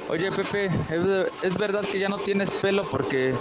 [0.08, 3.34] Oye, Pepe, ¿es, es verdad que ya no tienes pelo porque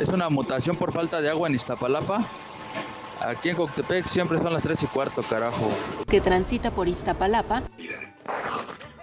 [0.00, 2.24] es una mutación por falta de agua en Iztapalapa?
[3.20, 5.70] Aquí en Coctepec siempre son las 3 y cuarto, carajo.
[6.08, 7.62] que transita por Iztapalapa.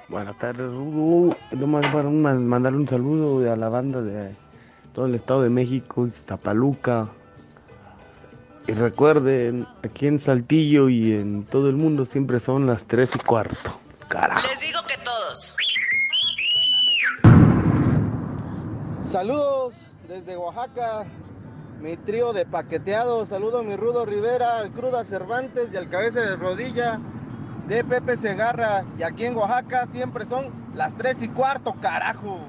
[0.10, 1.36] Buenas tardes, Rudo.
[1.52, 4.36] Nomás para un- man- mandarle un saludo a la banda de
[4.94, 7.10] todo el Estado de México, Iztapaluca.
[8.68, 13.20] Y recuerden, aquí en Saltillo y en todo el mundo siempre son las 3 y
[13.20, 13.80] cuarto.
[14.08, 14.48] Carajo.
[14.48, 15.56] Les digo que todos.
[19.02, 19.76] Saludos
[20.08, 21.06] desde Oaxaca,
[21.82, 23.30] mi trío de paqueteados.
[23.30, 27.00] Saludo a mi Rudo Rivera, al Cruda Cervantes y al Cabeza de Rodilla
[27.67, 28.86] de Pepe Segarra.
[28.97, 32.39] Y aquí en Oaxaca siempre son las 3 y cuarto, carajo.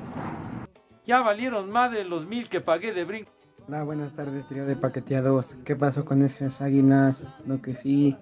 [1.06, 3.30] Ya valieron más de los mil que pagué de brinco.
[3.66, 5.46] Hola, buenas tardes, trío de paqueteados.
[5.64, 7.22] ¿Qué pasó con esas águilas?
[7.46, 8.16] No que sí,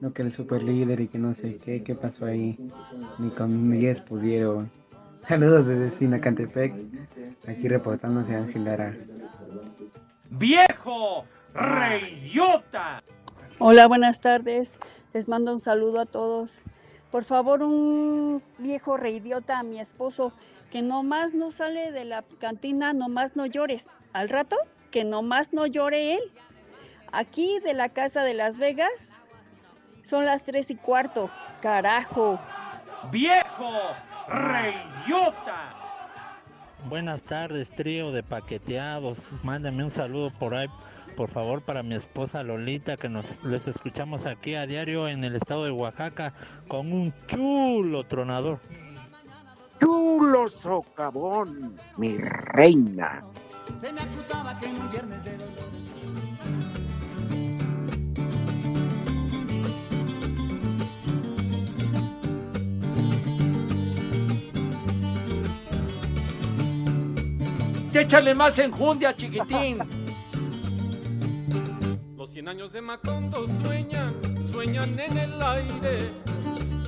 [0.00, 2.58] no que el super líder y que no sé qué, ¿qué pasó ahí?
[3.18, 4.70] Ni con Miguel pudieron.
[5.28, 6.74] Saludos desde Sinacantepec,
[7.46, 8.96] aquí reportándose Ángel Lara.
[10.30, 11.24] ¡Viejo!
[11.54, 13.02] ¡Reyota!
[13.60, 14.78] Hola, buenas tardes.
[15.12, 16.60] Les mando un saludo a todos.
[17.10, 20.32] Por favor, un viejo reidiota a mi esposo
[20.70, 23.88] que nomás no sale de la cantina, nomás no llores.
[24.12, 24.56] Al rato,
[24.92, 26.20] que nomás no llore él.
[27.10, 29.18] Aquí de la casa de Las Vegas
[30.04, 31.28] son las tres y cuarto.
[31.60, 32.38] Carajo.
[33.10, 33.72] ¡Viejo!
[34.28, 35.74] ¡Reyota!
[36.84, 39.32] Buenas tardes, trío de paqueteados.
[39.42, 40.68] Mándame un saludo por ahí,
[41.18, 45.34] por favor, para mi esposa Lolita, que nos les escuchamos aquí a diario en el
[45.34, 46.32] estado de Oaxaca
[46.68, 48.60] con un chulo tronador.
[49.80, 53.24] Chulo socavón, mi reina.
[53.80, 55.48] Se me acusaba que en un viernes de dolor.
[67.92, 69.78] Échale más enjundia, chiquitín.
[72.38, 74.14] 100 años de Macondo sueñan,
[74.48, 76.12] sueñan en el aire.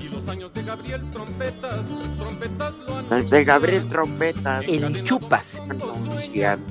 [0.00, 1.86] Y los años de Gabriel trompetas,
[2.16, 4.68] trompetas lo El de Gabriel Trompetas.
[4.68, 5.60] El chupas.
[5.68, 6.64] Anuncian.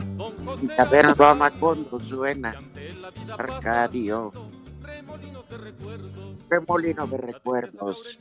[0.61, 2.55] Y Caberno Amacondo suena.
[3.37, 4.31] Arcadio.
[6.49, 8.17] Remolino de recuerdos.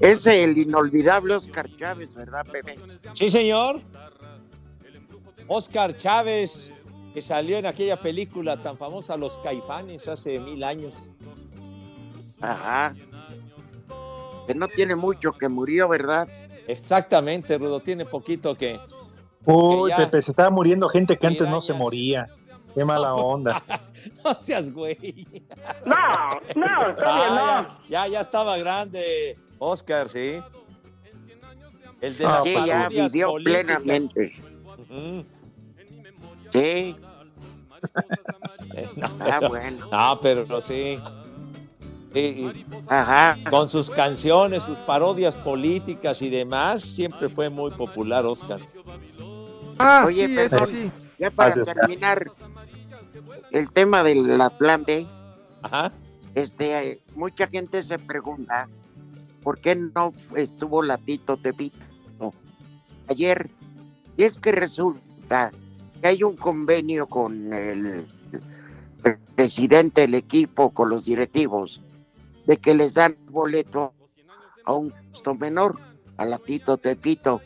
[0.00, 2.74] Es el inolvidable Oscar Chávez, ¿verdad, Pepe?
[3.14, 3.80] Sí, señor.
[5.46, 6.74] Oscar Chávez,
[7.12, 10.92] que salió en aquella película tan famosa Los Caifanes hace mil años.
[12.40, 12.94] Ajá.
[14.46, 16.28] Que no tiene mucho que murió, ¿verdad?
[16.66, 18.78] Exactamente, Rudo, tiene poquito que...
[19.44, 22.28] Uy, ya- Pepe, se estaba muriendo gente que antes no se moría.
[22.74, 23.62] Qué mala onda.
[24.24, 25.26] No seas güey.
[25.84, 25.96] No,
[26.56, 27.40] no, está bien, no.
[27.44, 30.40] Ah, ya, ya, ya estaba grande, Oscar, sí.
[32.00, 33.64] El de Ah, las sí, ya vivió políticas.
[33.82, 34.36] plenamente.
[34.78, 35.24] Ujú.
[36.52, 36.96] Sí.
[38.96, 39.86] No, Ah, pero- bueno.
[39.90, 40.98] No, pero sí.
[42.12, 43.38] Sí, y Ajá.
[43.48, 48.60] Con sus canciones, sus parodias políticas y demás, siempre fue muy popular Oscar.
[49.78, 50.90] Ah, Oye, sí, eso perdón, sí.
[51.18, 51.76] ya para Gracias.
[51.76, 52.30] terminar
[53.50, 55.06] el tema del Atlante,
[55.62, 55.90] Ajá.
[56.34, 58.68] este, eh, mucha gente se pregunta
[59.42, 61.78] por qué no estuvo Latito Tepito
[63.08, 63.48] ayer.
[64.18, 65.50] Y es que resulta
[66.08, 68.06] hay un convenio con el
[69.34, 71.80] presidente del equipo, con los directivos,
[72.46, 73.92] de que les dan boleto
[74.64, 75.78] a un costo menor,
[76.16, 77.40] a Latito Tepito.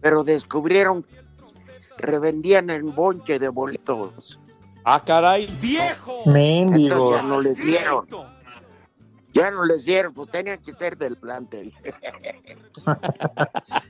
[0.00, 1.04] Pero descubrieron
[1.98, 4.38] revendían el bonche de boletos.
[4.84, 5.46] Ah, caray.
[5.60, 6.22] ¡Viejo!
[6.26, 7.16] Mendigo.
[7.16, 8.06] ya no les dieron.
[9.32, 11.72] Ya no les dieron, pues tenían que ser del plantel.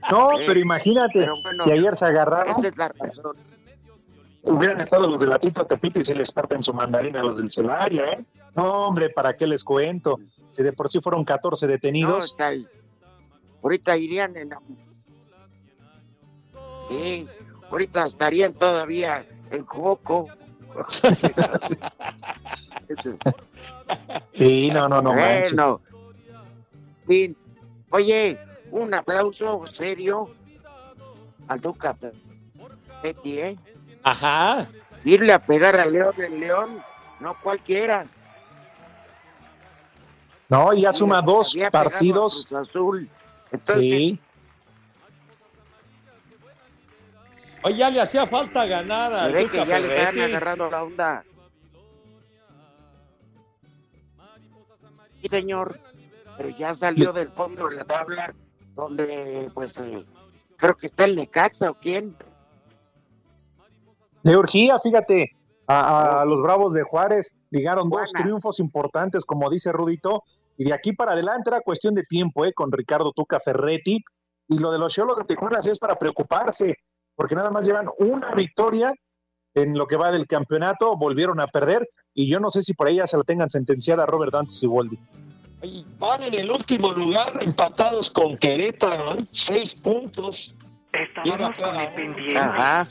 [0.09, 3.35] No, pero imagínate, pero bueno, si ayer se agarraron, Esa es la razón.
[4.47, 7.51] Hubieran estado los de Latito Tepito y se les parten su mandarina a los del
[7.51, 8.25] Celaria, ¿eh?
[8.55, 10.19] No, hombre, ¿para qué les cuento?
[10.55, 12.25] Si de por sí fueron 14 No, detenidos.
[12.25, 12.65] está ahí.
[13.63, 14.59] Ahorita irían en la...
[16.89, 17.27] Sí,
[17.69, 20.27] ahorita estarían todavía en Coco.
[24.37, 25.13] Sí, no, no, no.
[25.13, 25.53] manches.
[25.53, 25.81] bueno.
[27.05, 27.35] Fin.
[27.89, 28.37] Oye,
[28.71, 30.29] un aplauso serio
[31.47, 31.95] al Duca
[33.01, 33.57] Petty, ¿eh?
[34.07, 34.67] Ajá.
[35.03, 36.81] Irle a pegar a León en León,
[37.19, 38.05] no cualquiera.
[40.47, 42.47] No, ya suma dos a partidos.
[42.53, 43.09] Azul.
[43.51, 44.19] Entonces, Sí.
[47.63, 51.23] Oye, ya le hacía falta ganar al Tuca que ya le están agarrando la onda.
[55.21, 55.79] Sí, señor,
[56.37, 58.33] pero ya salió del fondo de la tabla,
[58.75, 60.05] donde, pues, eh,
[60.55, 62.15] creo que está el Necaxa o quién.
[64.27, 65.31] Le urgía, fíjate,
[65.67, 67.33] a, a los Bravos de Juárez.
[67.49, 70.23] Ligaron dos triunfos importantes, como dice Rudito,
[70.57, 72.51] y de aquí para adelante era cuestión de tiempo, ¿eh?
[72.51, 74.03] Con Ricardo Tuca Ferretti.
[74.49, 76.75] Y lo de los Cholos de Tijuana sí es para preocuparse,
[77.15, 78.93] porque nada más llevan una victoria
[79.53, 82.87] en lo que va del campeonato, volvieron a perder, y yo no sé si por
[82.87, 84.99] ahí ya se la tengan sentenciada a Robert Dantes y Waldi.
[85.61, 89.25] Oye, van en el último lugar empatados con Querétaro, ¿eh?
[89.31, 90.53] seis puntos.
[91.23, 92.39] Lleva cada uno.
[92.39, 92.87] Ajá.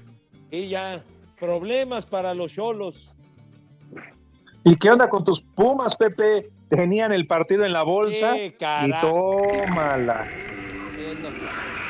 [0.51, 1.03] Y ya,
[1.39, 3.11] problemas para los cholos.
[4.65, 6.51] ¿Y qué onda con tus Pumas, Pepe?
[6.69, 8.51] Tenían el partido en la bolsa y
[9.01, 10.29] tómala.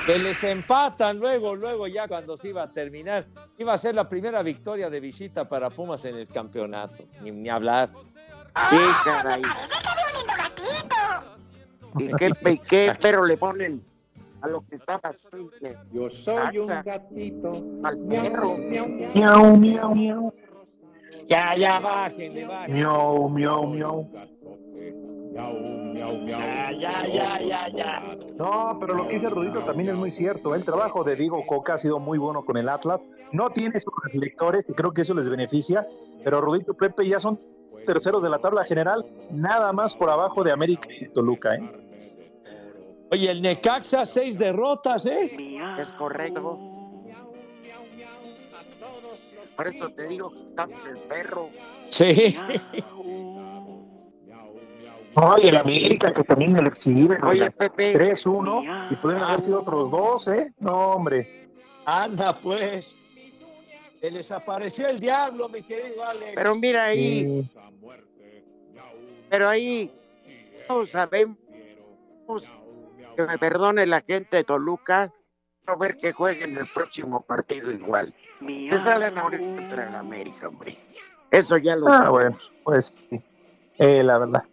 [0.05, 3.27] Que les empatan luego, luego ya cuando se iba a terminar.
[3.59, 7.05] Iba a ser la primera victoria de visita para Pumas en el campeonato.
[7.23, 7.91] Ni, ni hablar.
[8.71, 9.43] Sí, caray.
[11.99, 13.83] ¿Y qué, y qué pero le ponen
[14.41, 15.51] a lo que está pasando?
[15.93, 17.53] Yo soy un gatito.
[17.85, 18.57] Al perro.
[19.15, 20.35] Miau, miau, miau.
[21.29, 22.75] Ya, ya, bájenle, bájenle.
[22.75, 24.09] Miau, miau, miau.
[25.37, 28.17] Ya, ya, ya, ya, ya.
[28.37, 30.55] No, pero lo que dice Rudito también es muy cierto.
[30.55, 33.01] El trabajo de Diego Coca ha sido muy bueno con el Atlas.
[33.33, 35.87] No tiene sus reflectores y creo que eso les beneficia.
[36.25, 37.39] Pero Rudito Pepe ya son
[37.85, 41.55] terceros de la tabla general, nada más por abajo de América y Toluca.
[41.55, 41.86] ¿eh?
[43.11, 45.37] Oye, el Necaxa, seis derrotas, ¿eh?
[45.79, 46.59] Es correcto.
[49.57, 51.49] Por eso te digo que estamos el perro.
[51.91, 52.37] Sí.
[55.15, 57.19] Oye, el América que también el exhibe.
[57.23, 57.95] Oye, Pepe.
[57.95, 60.53] 3-1 y pueden haber sido otros dos, ¿eh?
[60.59, 61.49] No, hombre.
[61.87, 62.85] Anda, pues.
[64.01, 66.33] Se les apareció el diablo, mi querido Alex.
[66.35, 67.49] Pero mira ahí,
[69.31, 69.91] pero ahí
[70.69, 71.39] no sabemos
[73.17, 75.13] que me perdone la gente de Toluca,
[75.67, 78.15] a ver que jueguen el próximo partido igual.
[78.39, 80.79] Que salen ahorita contra el América, hombre.
[81.31, 83.21] Eso ya lo Ah, bueno, pues sí.
[83.79, 84.45] Eh, la verdad.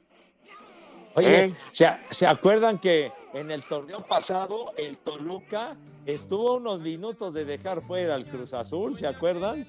[1.16, 1.56] Oye, ¿Eh?
[1.72, 7.82] ¿se, ¿se acuerdan que en el torneo pasado el Toluca estuvo unos minutos de dejar
[7.82, 8.98] fuera al Cruz Azul?
[8.98, 9.68] ¿Se acuerdan?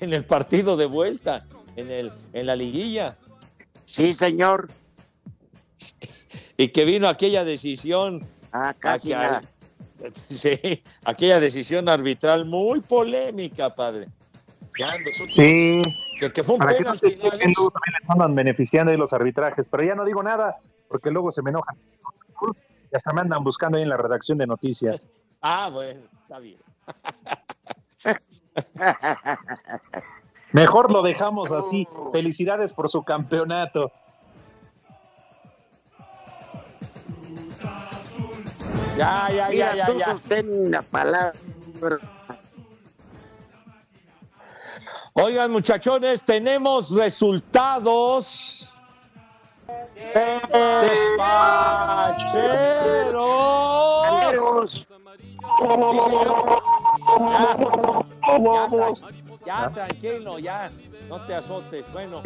[0.00, 3.16] En el partido de vuelta, en, el, en la liguilla.
[3.86, 4.68] Sí, señor.
[6.58, 8.26] Y que vino aquella decisión.
[8.52, 9.40] Ah, casi aquella-.
[10.28, 14.06] Sí, aquella decisión arbitral muy polémica, padre.
[14.78, 15.82] Ya en los últimos- Sí.
[16.20, 17.00] Que, que fue un Para que no luego
[17.70, 20.58] también les andan beneficiando ahí los arbitrajes, pero ya no digo nada,
[20.88, 21.76] porque luego se me enojan.
[22.92, 25.08] Y hasta me andan buscando ahí en la redacción de noticias.
[25.42, 26.58] Ah, bueno, está bien.
[30.52, 31.86] Mejor lo dejamos así.
[32.12, 33.92] Felicidades por su campeonato.
[38.98, 41.32] Ya, ya, Mira, ya, ya, sostén una palabra.
[45.14, 48.72] Oigan, muchachones, tenemos resultados.
[53.98, 54.86] ¡Pacheros!
[58.36, 58.94] Ya, ya,
[59.46, 60.70] ya, tranquilo, ya.
[61.08, 61.84] no te azotes.
[61.92, 62.22] Bueno,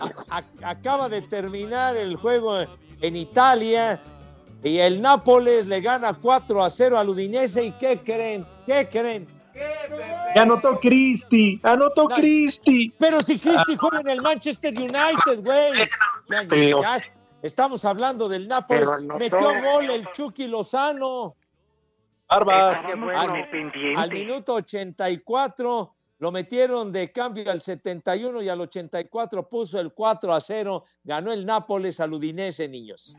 [0.00, 2.64] a- a- acaba de terminar el juego
[3.00, 4.00] en Italia
[4.64, 7.66] y el Nápoles le gana 4 a 0 al Udinese.
[7.66, 8.46] ¿Y qué creen?
[8.66, 9.26] ¿Qué creen?
[10.36, 12.92] Anotó Cristi, anotó No, Cristi.
[12.98, 15.88] Pero si Cristi juega en el Manchester United, güey.
[16.48, 16.98] Pero- ya
[17.42, 18.88] estamos hablando del Nápoles.
[18.88, 19.18] Anotó.
[19.18, 21.36] Metió gol el Chucky Lozano.
[22.28, 22.82] Barbas.
[22.98, 23.20] Bueno.
[23.20, 29.92] al, al minuto 84 lo metieron de cambio al 71 y al 84 puso el
[29.92, 30.84] 4 a 0.
[31.04, 33.14] Ganó el Nápoles al Udinese, niños.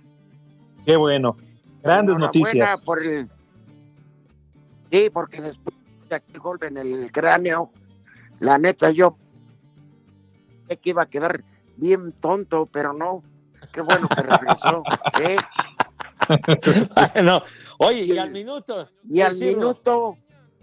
[0.86, 1.36] Qué bueno.
[1.84, 2.82] Grandes noticias.
[2.82, 3.28] por el...
[4.92, 5.76] Sí, porque después
[6.10, 7.72] de aquel golpe en el cráneo,
[8.40, 9.18] la neta yo
[10.68, 11.44] pensé que iba a quedar
[11.78, 13.22] bien tonto, pero no.
[13.72, 14.84] Qué bueno que regresó.
[15.22, 15.38] ¿eh?
[17.24, 17.42] no,
[17.80, 18.90] oye, y al minuto.
[19.10, 20.18] Y al minuto,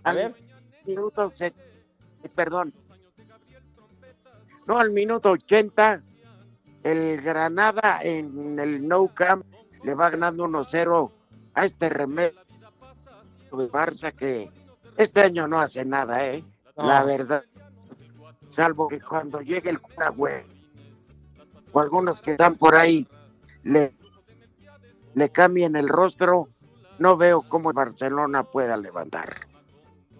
[0.05, 0.35] A ver.
[0.87, 2.73] minuto, se- eh, perdón,
[4.67, 6.01] no, al minuto 80,
[6.85, 9.45] el Granada en el No Camp
[9.83, 11.11] le va ganando 1-0
[11.55, 12.41] a este remedio
[13.53, 14.51] de Barça que
[14.97, 16.43] este año no hace nada, ¿eh?
[16.77, 16.87] No.
[16.87, 17.43] La verdad.
[18.55, 20.43] Salvo que cuando llegue el cura, güey,
[21.73, 23.07] o algunos que están por ahí
[23.65, 23.95] le,
[25.15, 26.49] le cambien el rostro,
[26.99, 29.47] no veo cómo el Barcelona pueda levantar.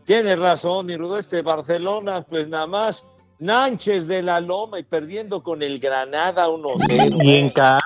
[0.05, 1.19] Tienes razón, mi Rudo.
[1.19, 3.05] Este Barcelona, pues nada más.
[3.39, 7.25] Nánchez de la Loma y perdiendo con el Granada 1-0.
[7.25, 7.85] Y en casa.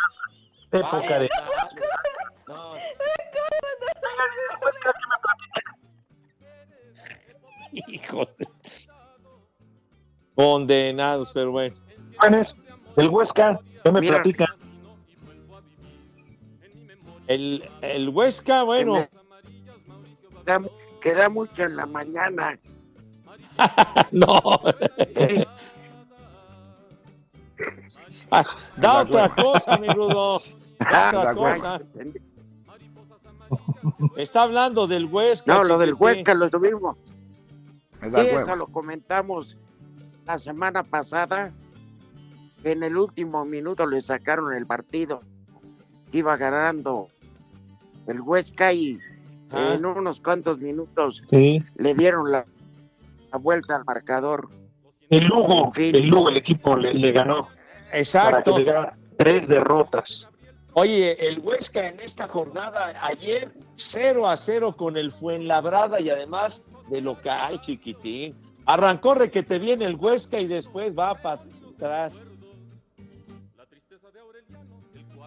[0.79, 1.29] Época de.
[2.49, 2.75] No.
[7.73, 8.49] Hijo de-
[10.35, 11.75] Condenados, pero bueno.
[12.97, 14.23] El Huesca, ¿qué me Mira.
[14.23, 14.47] platica?
[17.27, 19.09] El, el Huesca, bueno,
[20.45, 20.61] Queda,
[21.03, 22.59] queda mucho en la mañana.
[24.13, 24.39] no.
[28.31, 28.45] Ah,
[28.77, 30.41] da otra cosa, mi Rudo.
[30.79, 31.81] Da otra cosa.
[34.17, 35.55] Está hablando del Huesca.
[35.55, 35.95] No, lo del.
[35.95, 36.97] Huesca lo tuvimos.
[38.03, 39.57] Eso lo comentamos
[40.27, 41.53] la semana pasada.
[42.65, 45.21] En el último minuto le sacaron el partido.
[46.13, 47.09] Iba ganando
[48.07, 48.99] el Huesca y
[49.53, 49.75] Ah.
[49.75, 51.63] en unos cuantos minutos Sí.
[51.77, 52.45] le dieron la,
[53.33, 54.49] la vuelta al marcador.
[55.09, 55.95] El Lugo, En fin.
[55.95, 57.47] el Lugo, el equipo le, le ganó.
[57.47, 58.57] Para Exacto.
[58.57, 60.29] que le haga tres derrotas.
[60.79, 66.61] Oye, el Huesca en esta jornada, ayer 0 a 0 con el Fuenlabrada y además
[66.91, 68.37] de local, chiquitín.
[68.67, 71.41] Arrancó que te viene el Huesca y después va para
[71.75, 72.13] atrás.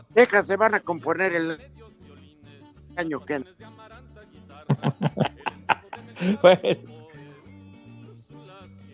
[0.10, 1.60] Deja, se van a componer el
[2.96, 3.44] año que
[6.44, 6.62] Bueno,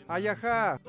[0.08, 0.80] Ay, ajá.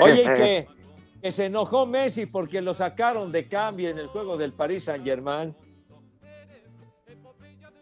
[0.00, 0.68] Oye, y que,
[1.22, 5.04] que se enojó Messi porque lo sacaron de cambio en el juego del Paris Saint
[5.04, 5.54] Germain.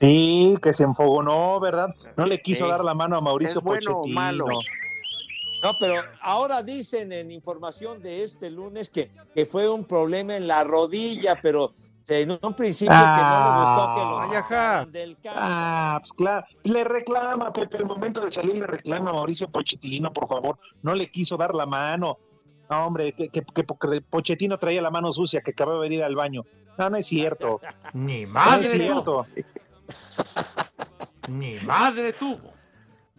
[0.01, 1.89] Sí, que se enfogonó, ¿verdad?
[2.17, 2.71] No le quiso Sí.
[2.71, 4.21] dar la mano a Mauricio ¿Es bueno o Pochettino.
[4.21, 4.47] malo?
[5.63, 10.47] No, pero ahora dicen en información de este lunes que, que fue un problema en
[10.47, 11.75] la rodilla, pero
[12.09, 14.87] en un principio que no le gustó que lo ajá.
[14.87, 15.33] del cambio.
[15.45, 16.47] Ah, pues claro.
[16.65, 20.59] Le reclama, Pepe, el momento de salir le reclama a Mauricio Pochettino, por favor.
[20.83, 22.19] No le quiso dar la mano.
[22.71, 26.15] No, hombre, que, que, que Pochettino traía la mano sucia, que acababa de ir al
[26.15, 26.45] baño.
[26.79, 27.61] No, no es cierto.
[27.93, 29.03] Ni No es madre cierto.
[29.03, 29.27] tuvo.
[31.29, 32.53] Ni madre tuvo.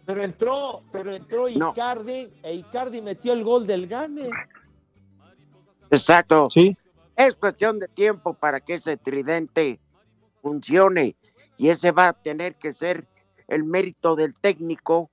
[0.06, 1.70] Pero entró, pero entró No.
[1.70, 4.30] Icardi e Icardi metió el gol del Gane.
[5.90, 6.48] Exacto.
[6.50, 6.76] Sí.
[7.14, 9.78] Es cuestión de tiempo para que ese tridente
[10.40, 11.14] funcione
[11.58, 13.06] y ese va a tener que ser
[13.48, 15.10] el mérito del técnico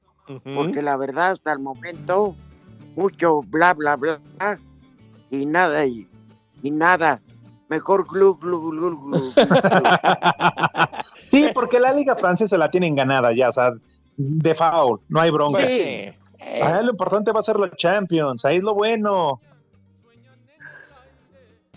[0.55, 2.35] porque la verdad hasta el momento
[2.99, 4.19] mucho bla bla bla
[5.31, 6.07] y nada y,
[6.61, 7.21] y nada
[7.69, 9.33] mejor glu glu glu glu.
[11.31, 13.71] Sí, porque la liga francesa la tienen ganada ya, o sea,
[14.17, 15.65] de foul, no hay bronca.
[15.65, 16.09] Sí.
[16.61, 19.39] Ah, lo importante va a ser los Champions, ahí es lo bueno.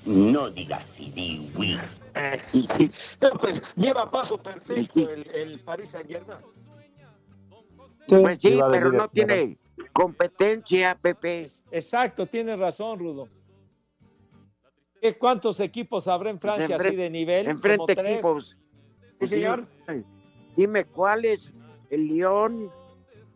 [0.04, 1.50] No digas sí.
[3.20, 6.38] No, pues lleva paso perfecto el, el Paris Saint Germain.
[8.06, 9.56] pues sí pero no tiene
[9.93, 13.28] competencia Pepe Exacto, tienes razón, Rudo.
[15.01, 17.47] ¿Qué, ¿Cuántos equipos habrá en Francia enfrente- así de nivel?
[17.49, 18.11] enfrente Como tres.
[18.12, 18.57] equipos
[19.20, 19.66] Sí, señor.
[20.57, 21.53] dime cuáles
[21.90, 22.70] el León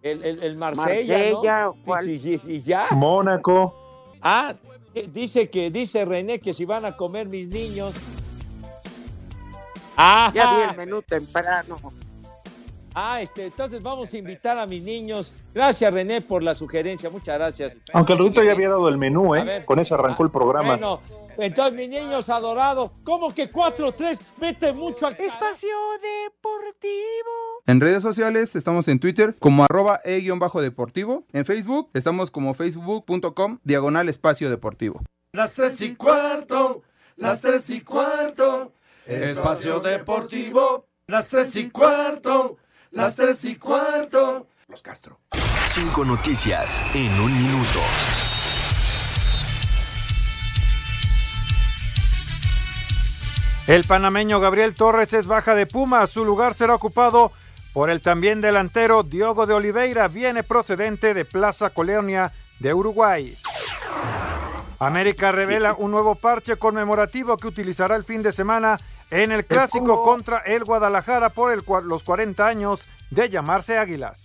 [0.03, 1.75] El, el, el Marsella, Marsella, ¿no?
[1.85, 2.09] ¿cuál?
[2.11, 2.89] Y, y- y ya.
[2.93, 3.75] Mónaco,
[4.23, 4.55] Ah,
[4.95, 7.93] que dice que dice René que si van a comer mis niños.
[9.97, 11.79] Ah, ya vi el menú temprano
[12.99, 15.35] Ah, este, entonces vamos a invitar a mis niños.
[15.53, 17.11] Gracias, René, por la sugerencia.
[17.11, 17.77] Muchas gracias.
[17.93, 19.45] Aunque el Rudito ya había dado el menú, ¿eh?
[19.45, 19.65] ver.
[19.67, 20.79] Con eso arrancó el programa.
[20.79, 21.03] Bueno,
[21.37, 24.19] entonces mis niños adorados, ¿cómo que 4-3?
[24.39, 26.97] Vete mucho al Espacio Deportivo.
[27.67, 31.25] En redes sociales estamos en Twitter como arroba e-deportivo.
[31.35, 35.03] En Facebook estamos como facebook.com diagonal espacio deportivo.
[35.33, 36.81] Las tres y cuarto,
[37.17, 38.73] las tres y cuarto,
[39.05, 40.87] espacio deportivo.
[41.09, 42.57] Las tres y cuarto,
[42.97, 44.47] las tres y cuarto.
[44.69, 45.21] Los Castro.
[45.69, 47.81] Cinco noticias en un minuto.
[53.67, 56.07] El panameño Gabriel Torres es baja de Puma.
[56.07, 57.33] Su lugar será ocupado
[57.73, 60.09] por el también delantero Diogo de Oliveira.
[60.09, 63.37] Viene procedente de Plaza Colonia de Uruguay.
[64.79, 68.79] América revela un nuevo parche conmemorativo que utilizará el fin de semana
[69.11, 74.23] en el clásico contra el Guadalajara por el los 40 años de llamarse Águilas.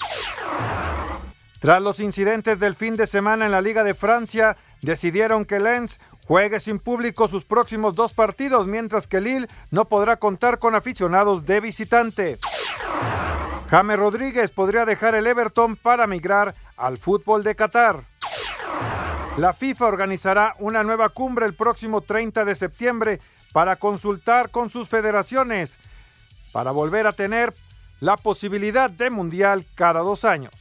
[1.60, 6.00] Tras los incidentes del fin de semana en la Liga de Francia, decidieron que Lens
[6.26, 11.46] juegue sin público sus próximos dos partidos, mientras que Lille no podrá contar con aficionados
[11.46, 12.40] de visitante.
[13.70, 17.98] James Rodríguez podría dejar el Everton para migrar al fútbol de Qatar.
[19.38, 23.20] La FIFA organizará una nueva cumbre el próximo 30 de septiembre
[23.52, 25.78] para consultar con sus federaciones
[26.52, 27.54] para volver a tener
[28.00, 30.54] la posibilidad de mundial cada dos años.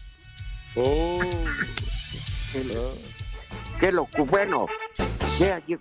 [3.78, 4.66] Qué loco, bueno.
[5.36, 5.78] Sea yo.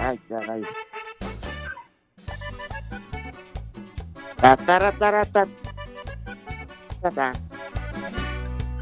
[0.00, 0.62] Ay, caray.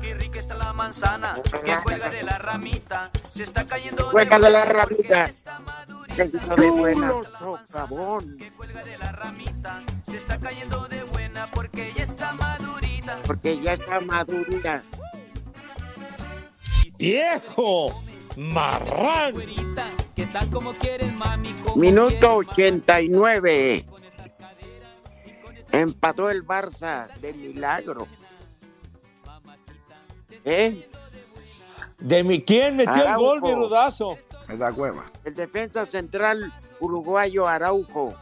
[0.01, 1.34] Qué rica está la manzana
[1.64, 3.11] que cuelga de la ramita.
[3.32, 5.30] Se está cayendo Cuelga de la ramita.
[6.23, 7.12] Hijo de buena.
[7.39, 8.37] Socavón.
[8.39, 9.83] Que cuelga de la ramita.
[10.09, 13.19] Se está cayendo de buena porque ya está madurita.
[13.27, 14.83] Porque ya está madurita.
[16.99, 18.03] ¡Viejo!
[18.37, 19.35] ¡Marrán!
[20.15, 21.53] Que estás como quieres, mami.
[21.55, 23.87] como Minuto quieres, 89.
[25.73, 28.07] Empató el Barça de milagro.
[30.45, 30.89] ¿Eh?
[31.99, 33.47] ¿De mi quién metió el gol, Araujo.
[33.47, 34.19] mi rudazo?
[34.55, 35.02] Me da hueva.
[35.24, 38.14] El defensa central uruguayo Araujo.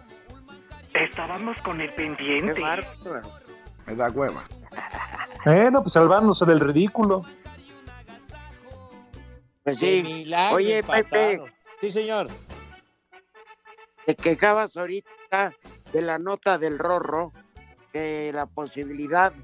[0.94, 2.58] Estábamos con el pendiente.
[3.86, 4.42] Me da hueva.
[5.44, 7.22] Bueno, pues salvándose del ridículo.
[9.62, 10.02] Pues De sí.
[10.02, 11.42] milagro Oye, Pepe.
[11.82, 12.28] Sí, señor.
[14.06, 15.52] te quejabas ahorita
[15.92, 17.34] de la nota del Rorro,
[17.92, 19.34] que la posibilidad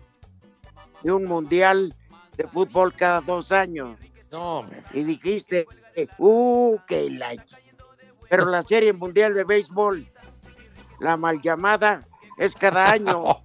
[1.03, 1.95] de un mundial
[2.39, 3.99] de fútbol cada dos años.
[4.30, 4.82] No, hombre.
[4.95, 5.66] Y dijiste,
[6.19, 7.33] uh, que la...
[8.29, 10.07] Pero la serie mundial de béisbol,
[11.01, 13.25] la mal llamada, es cada año.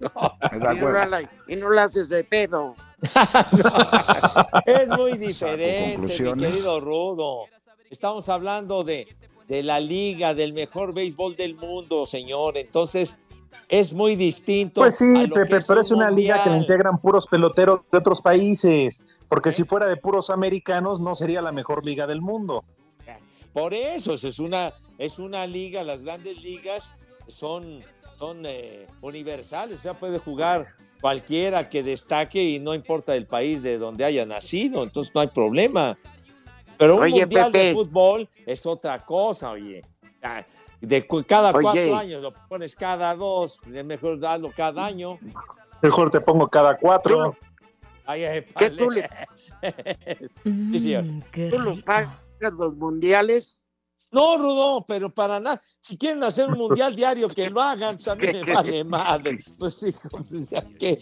[0.52, 2.76] Y, no la, y no la haces de pedo.
[4.66, 7.46] Es muy diferente, mi querido Rudo.
[7.90, 9.08] Estamos hablando de,
[9.48, 12.56] de la liga, del mejor béisbol del mundo, señor.
[12.56, 13.16] Entonces,
[13.68, 14.80] es muy distinto.
[14.80, 16.62] Pues sí, a lo Pepe, que es pero un es una liga que le mundial.
[16.62, 19.04] integran puros peloteros de otros países.
[19.28, 22.64] Porque si fuera de puros americanos, no sería la mejor liga del mundo.
[23.52, 26.90] Por eso, eso es una, es una liga, las grandes ligas
[27.28, 27.82] son,
[28.18, 33.62] son eh, universales, o sea, puede jugar cualquiera que destaque y no importa el país
[33.62, 35.96] de donde haya nacido, entonces no hay problema.
[36.78, 39.84] Pero un Oye, mundial de fútbol es otra cosa, oye.
[40.86, 41.62] De cu- cada Oye.
[41.62, 45.18] cuatro años, lo pones cada dos, es mejor darlo cada año.
[45.82, 47.36] Mejor te pongo cada cuatro.
[48.06, 49.08] Ay, ay, ¿Qué tú le-
[50.44, 51.04] Sí, señor.
[51.50, 52.10] ¿Tú los pagas
[52.40, 53.60] los mundiales?
[54.10, 55.60] No, Rudo, pero para nada.
[55.80, 59.38] Si quieren hacer un mundial diario, que lo hagan, pues a mí me vale madre.
[59.58, 59.92] Pues sí,
[60.50, 60.98] ya que.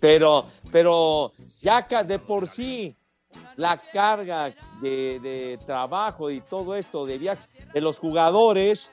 [0.00, 1.32] Pero, pero
[1.62, 2.96] ya ca- de por sí,
[3.56, 8.92] la carga de, trabajo y todo esto de viajes de los jugadores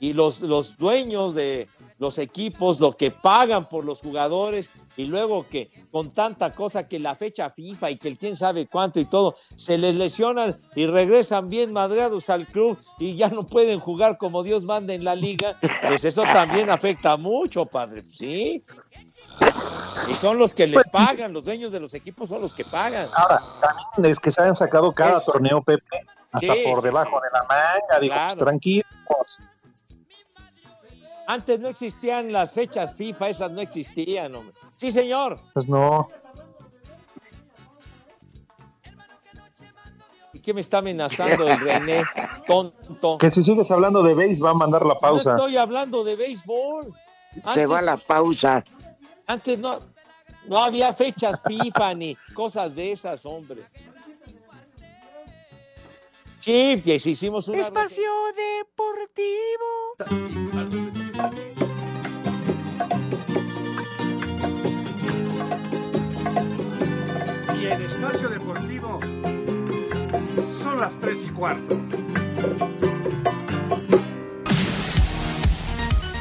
[0.00, 1.68] y los, los dueños de
[1.98, 6.98] los equipos, lo que pagan por los jugadores y luego que con tanta cosa que
[6.98, 10.86] la fecha FIFA y que el quién sabe cuánto y todo, se les lesionan y
[10.86, 15.14] regresan bien madreados al club y ya no pueden jugar como Dios manda en la
[15.14, 18.62] liga, pues eso también afecta mucho, padre, ¿sí?
[20.08, 23.08] Y son los que les pagan, los dueños de los equipos son los que pagan.
[23.14, 25.84] Ahora, también es que se han sacado cada torneo, Pepe,
[26.32, 27.24] hasta Sí, por sí, debajo sí.
[27.24, 28.00] de la manga.
[28.00, 29.38] Digo, pues, tranquilos.
[31.26, 34.54] Antes no existían las fechas FIFA, esas no existían, hombre.
[34.76, 35.40] Sí, señor.
[35.54, 36.08] Pues no.
[40.32, 42.04] ¿Y qué me está amenazando el René?
[42.46, 43.18] Tonto.
[43.18, 45.32] Que si sigues hablando de base, va a mandar la No pausa.
[45.34, 46.92] estoy hablando de béisbol.
[47.52, 48.64] Se va la pausa.
[49.26, 49.80] Antes no,
[50.46, 53.64] no había fechas FIFA ni cosas de esas, hombre.
[56.40, 57.58] Sí, pues hicimos una...
[57.58, 59.96] Espacio Deportivo.
[67.60, 69.00] Y en Espacio Deportivo
[70.52, 71.80] son las 3 y cuarto.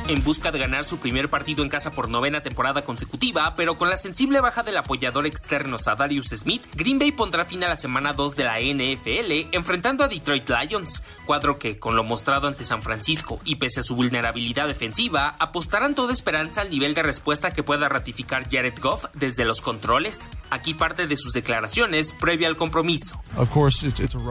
[0.08, 3.90] En busca de ganar su primer partido en casa por novena temporada consecutiva, pero con
[3.90, 8.14] la sensible baja del apoyador externo Sadarius Smith, Green Bay pondrá fin a la semana
[8.14, 12.84] 2 de la NFL enfrentando a Detroit Lions, cuadro que, con lo mostrado ante San
[12.84, 17.64] Francisco y pese a su vulnerabilidad defensiva, apostarán toda esperanza al nivel de respuesta que
[17.64, 20.30] pueda ratificar Jared Goff desde los controles.
[20.52, 23.20] Aquí parte de sus declaraciones previa al compromiso.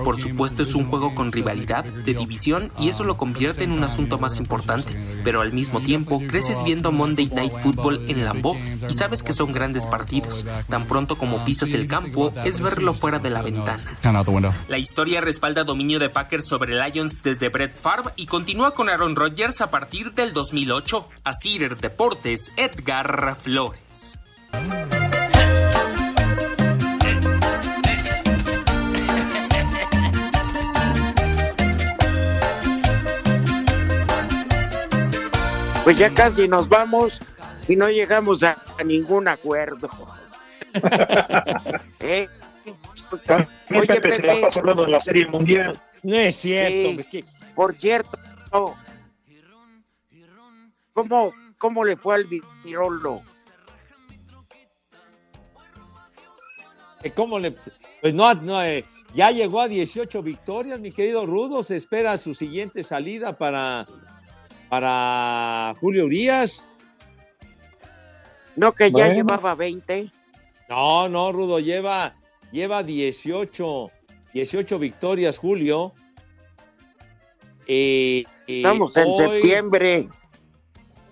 [0.05, 3.83] Por supuesto es un juego con rivalidad, de división, y eso lo convierte en un
[3.83, 8.57] asunto más importante, pero al mismo tiempo creces viendo Monday Night Football en Lambeau
[8.89, 10.45] y sabes que son grandes partidos.
[10.69, 13.85] Tan pronto como pisas el campo, es verlo fuera de la ventana.
[14.69, 19.17] La historia respalda dominio de Packers sobre Lions desde Brett Favre y continúa con Aaron
[19.17, 21.09] Rodgers a partir del 2008.
[21.25, 24.19] A Cider Deportes, Edgar Flores.
[35.85, 37.21] Pues ya casi nos vamos
[37.69, 39.89] y no llegamos a, a ningún acuerdo.
[42.01, 42.27] ¿Eh?
[43.71, 45.79] Oye, Pepe, se la pasa hablando de la Serie Mundial.
[46.03, 47.03] No es cierto.
[47.11, 47.25] Que-
[47.55, 48.19] Por cierto,
[50.95, 52.25] ¿cómo, ¿cómo le fue al
[52.65, 53.23] Virolo?
[57.03, 57.55] Eh, ¿Cómo le.?
[58.01, 61.63] Pues no, no eh, ya llegó a 18 victorias, mi querido Rudo.
[61.63, 63.87] Se espera su siguiente salida para,
[64.69, 66.69] para Julio Urias.
[68.57, 69.15] No, que ya Bueno.
[69.15, 70.11] llevaba 20.
[70.69, 72.15] No, no, Rudo, lleva,
[72.53, 73.91] lleva 18,
[74.33, 75.93] 18 victorias, Julio.
[77.67, 80.09] Eh, eh, Estamos en hoy- septiembre.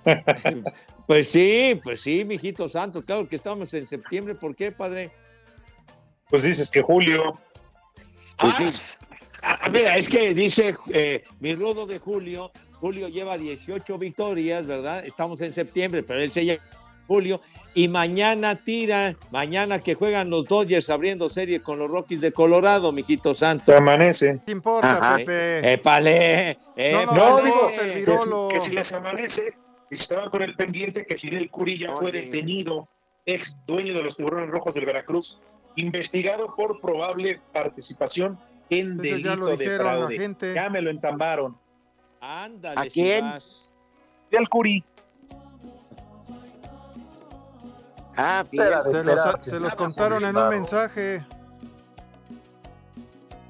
[1.07, 4.35] Pues sí, pues sí, mijito santo, claro que estamos en septiembre.
[4.37, 5.11] ¿Por qué, padre?
[6.31, 7.39] Pues dices que Julio.
[8.39, 8.73] Ah,
[9.43, 15.05] ah, mira, es que dice eh, mi rudo de Julio, Julio lleva 18 victorias, ¿verdad?
[15.05, 16.63] Estamos en septiembre, pero él se llama
[17.07, 17.41] Julio.
[17.75, 22.93] Y mañana tira, mañana que juegan los Dodgers abriendo serie con los Rockies de Colorado,
[22.93, 23.67] mijito santo.
[23.67, 24.41] Te amanece.
[24.45, 25.17] ¿Qué importa, Ajá.
[25.17, 25.73] Pepe?
[25.75, 29.55] Épale, No, no, No, no, digo, que si les amanece,
[29.91, 32.89] estaba con el pendiente que Fidel Curi ya fue detenido,
[33.27, 35.39] ex dueño de los tiburones rojos del Veracruz,
[35.77, 38.39] investigado por probable participación
[38.79, 40.19] en Eso ya lo de dijeron la fraude.
[40.19, 40.55] gente.
[40.55, 41.57] Ya me lo entambaron.
[42.21, 43.25] Ándale, ¿A quién?
[43.25, 43.71] vas.
[44.31, 44.85] Fidel Curi.
[48.17, 48.57] Ah, Se
[49.05, 51.25] los, se los contaron en un mensaje.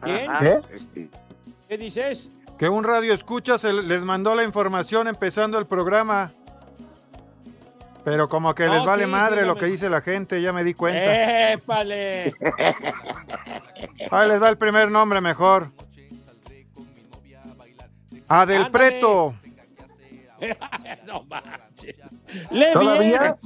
[0.03, 0.31] ¿Quién?
[0.31, 0.61] Ajá.
[1.69, 2.31] ¿Qué dices?
[2.59, 6.33] Que un radio escucha se les mandó la información empezando el programa.
[8.05, 10.53] Pero como que No, les vale sí, madre sí, lo que dice la gente, ya
[10.53, 11.53] me di cuenta.
[11.53, 12.35] ¡Épale!
[14.11, 15.71] Ahí les da el primer nombre mejor.
[18.29, 18.91] Adel Ándale.
[18.91, 19.35] Preto.
[21.07, 21.97] no manches.
[22.51, 23.37] ¡Le ¿Todavía?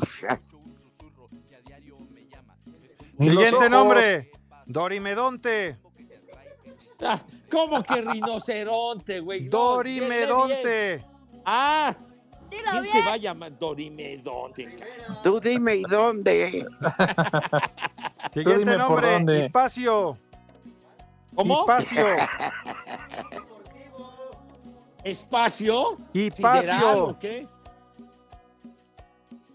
[3.18, 4.30] Siguiente nombre.
[4.66, 5.76] Dorimedonte.
[7.00, 9.42] Ah, ¿Cómo que rinoceronte, güey?
[9.44, 11.04] No, Dorimedonte.
[11.44, 11.94] Ah,
[12.50, 12.92] Dilo ¿quién bien.
[12.92, 14.76] se va a llamar Dorimedonte?
[15.22, 16.66] Tú dime y dónde.
[18.32, 19.12] Siguiente dime por nombre.
[19.12, 19.46] dónde.
[19.46, 20.18] Hipacio.
[21.34, 21.62] ¿Cómo?
[21.64, 22.06] Hipacio.
[25.04, 25.96] ¿Espacio?
[26.12, 26.62] Hipacio.
[26.62, 27.46] ¿Sideral o qué?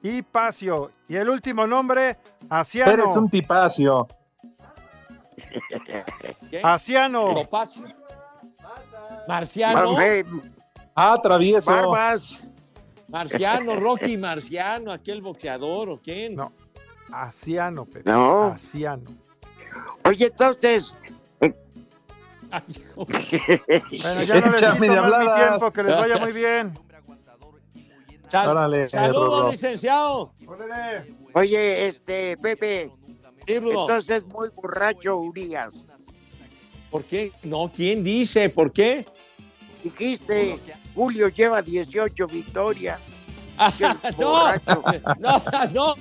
[0.04, 0.92] Hipacio.
[1.08, 2.18] Y el último nombre,
[2.50, 2.92] Asiano.
[2.92, 4.08] Eres un tipacio.
[6.50, 6.62] ¿Qué?
[6.64, 7.34] Asiano.
[7.34, 7.86] Topacio.
[9.28, 9.96] Marciano.
[10.96, 11.72] Ah, travieso.
[11.72, 12.48] Barbas.
[13.12, 16.34] Marciano, Rocky Marciano, aquel boxeador, ¿o quién?
[16.36, 16.52] No.
[17.12, 18.10] Asiano, Pepe.
[18.10, 18.48] No.
[18.48, 19.04] Asiano.
[20.06, 20.96] Oye, entonces.
[22.52, 23.06] Ay, hijo.
[23.06, 26.74] Bueno, ya no les quito más mi tiempo, que les vaya muy bien.
[28.30, 30.34] Sal- Órale, Saludos, licenciado.
[31.34, 32.90] Oye, este, Pepe.
[33.46, 33.54] Sí.
[33.56, 35.74] Entonces, muy borracho, Urias.
[36.90, 37.32] ¿Por qué?
[37.44, 38.50] No, ¿quién dice?
[38.50, 39.06] ¿Por qué?
[39.84, 40.58] Dijiste,
[40.96, 43.00] Julio lleva 18 victorias.
[43.78, 43.86] Qué
[44.20, 44.58] no,
[45.20, 45.96] no, no.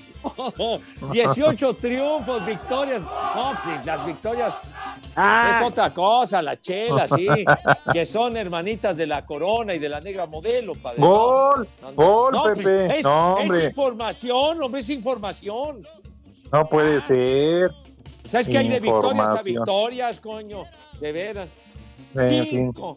[1.12, 3.00] 18 triunfos, victorias.
[3.00, 4.60] No, pues, las victorias
[5.16, 7.26] Es otra cosa, la chela, sí.
[7.92, 11.00] que son hermanitas de la corona y de la negra modelo, padre.
[11.00, 12.98] Gol, gol, pues, Pepe.
[12.98, 15.86] es, no, es información, hombre, es información.
[16.52, 17.70] No puede ser.
[18.26, 20.64] ¿Sabes que hay de victorias a victorias, coño?
[21.00, 21.48] De veras.
[22.14, 22.44] Fin.
[22.48, 22.96] Cinco.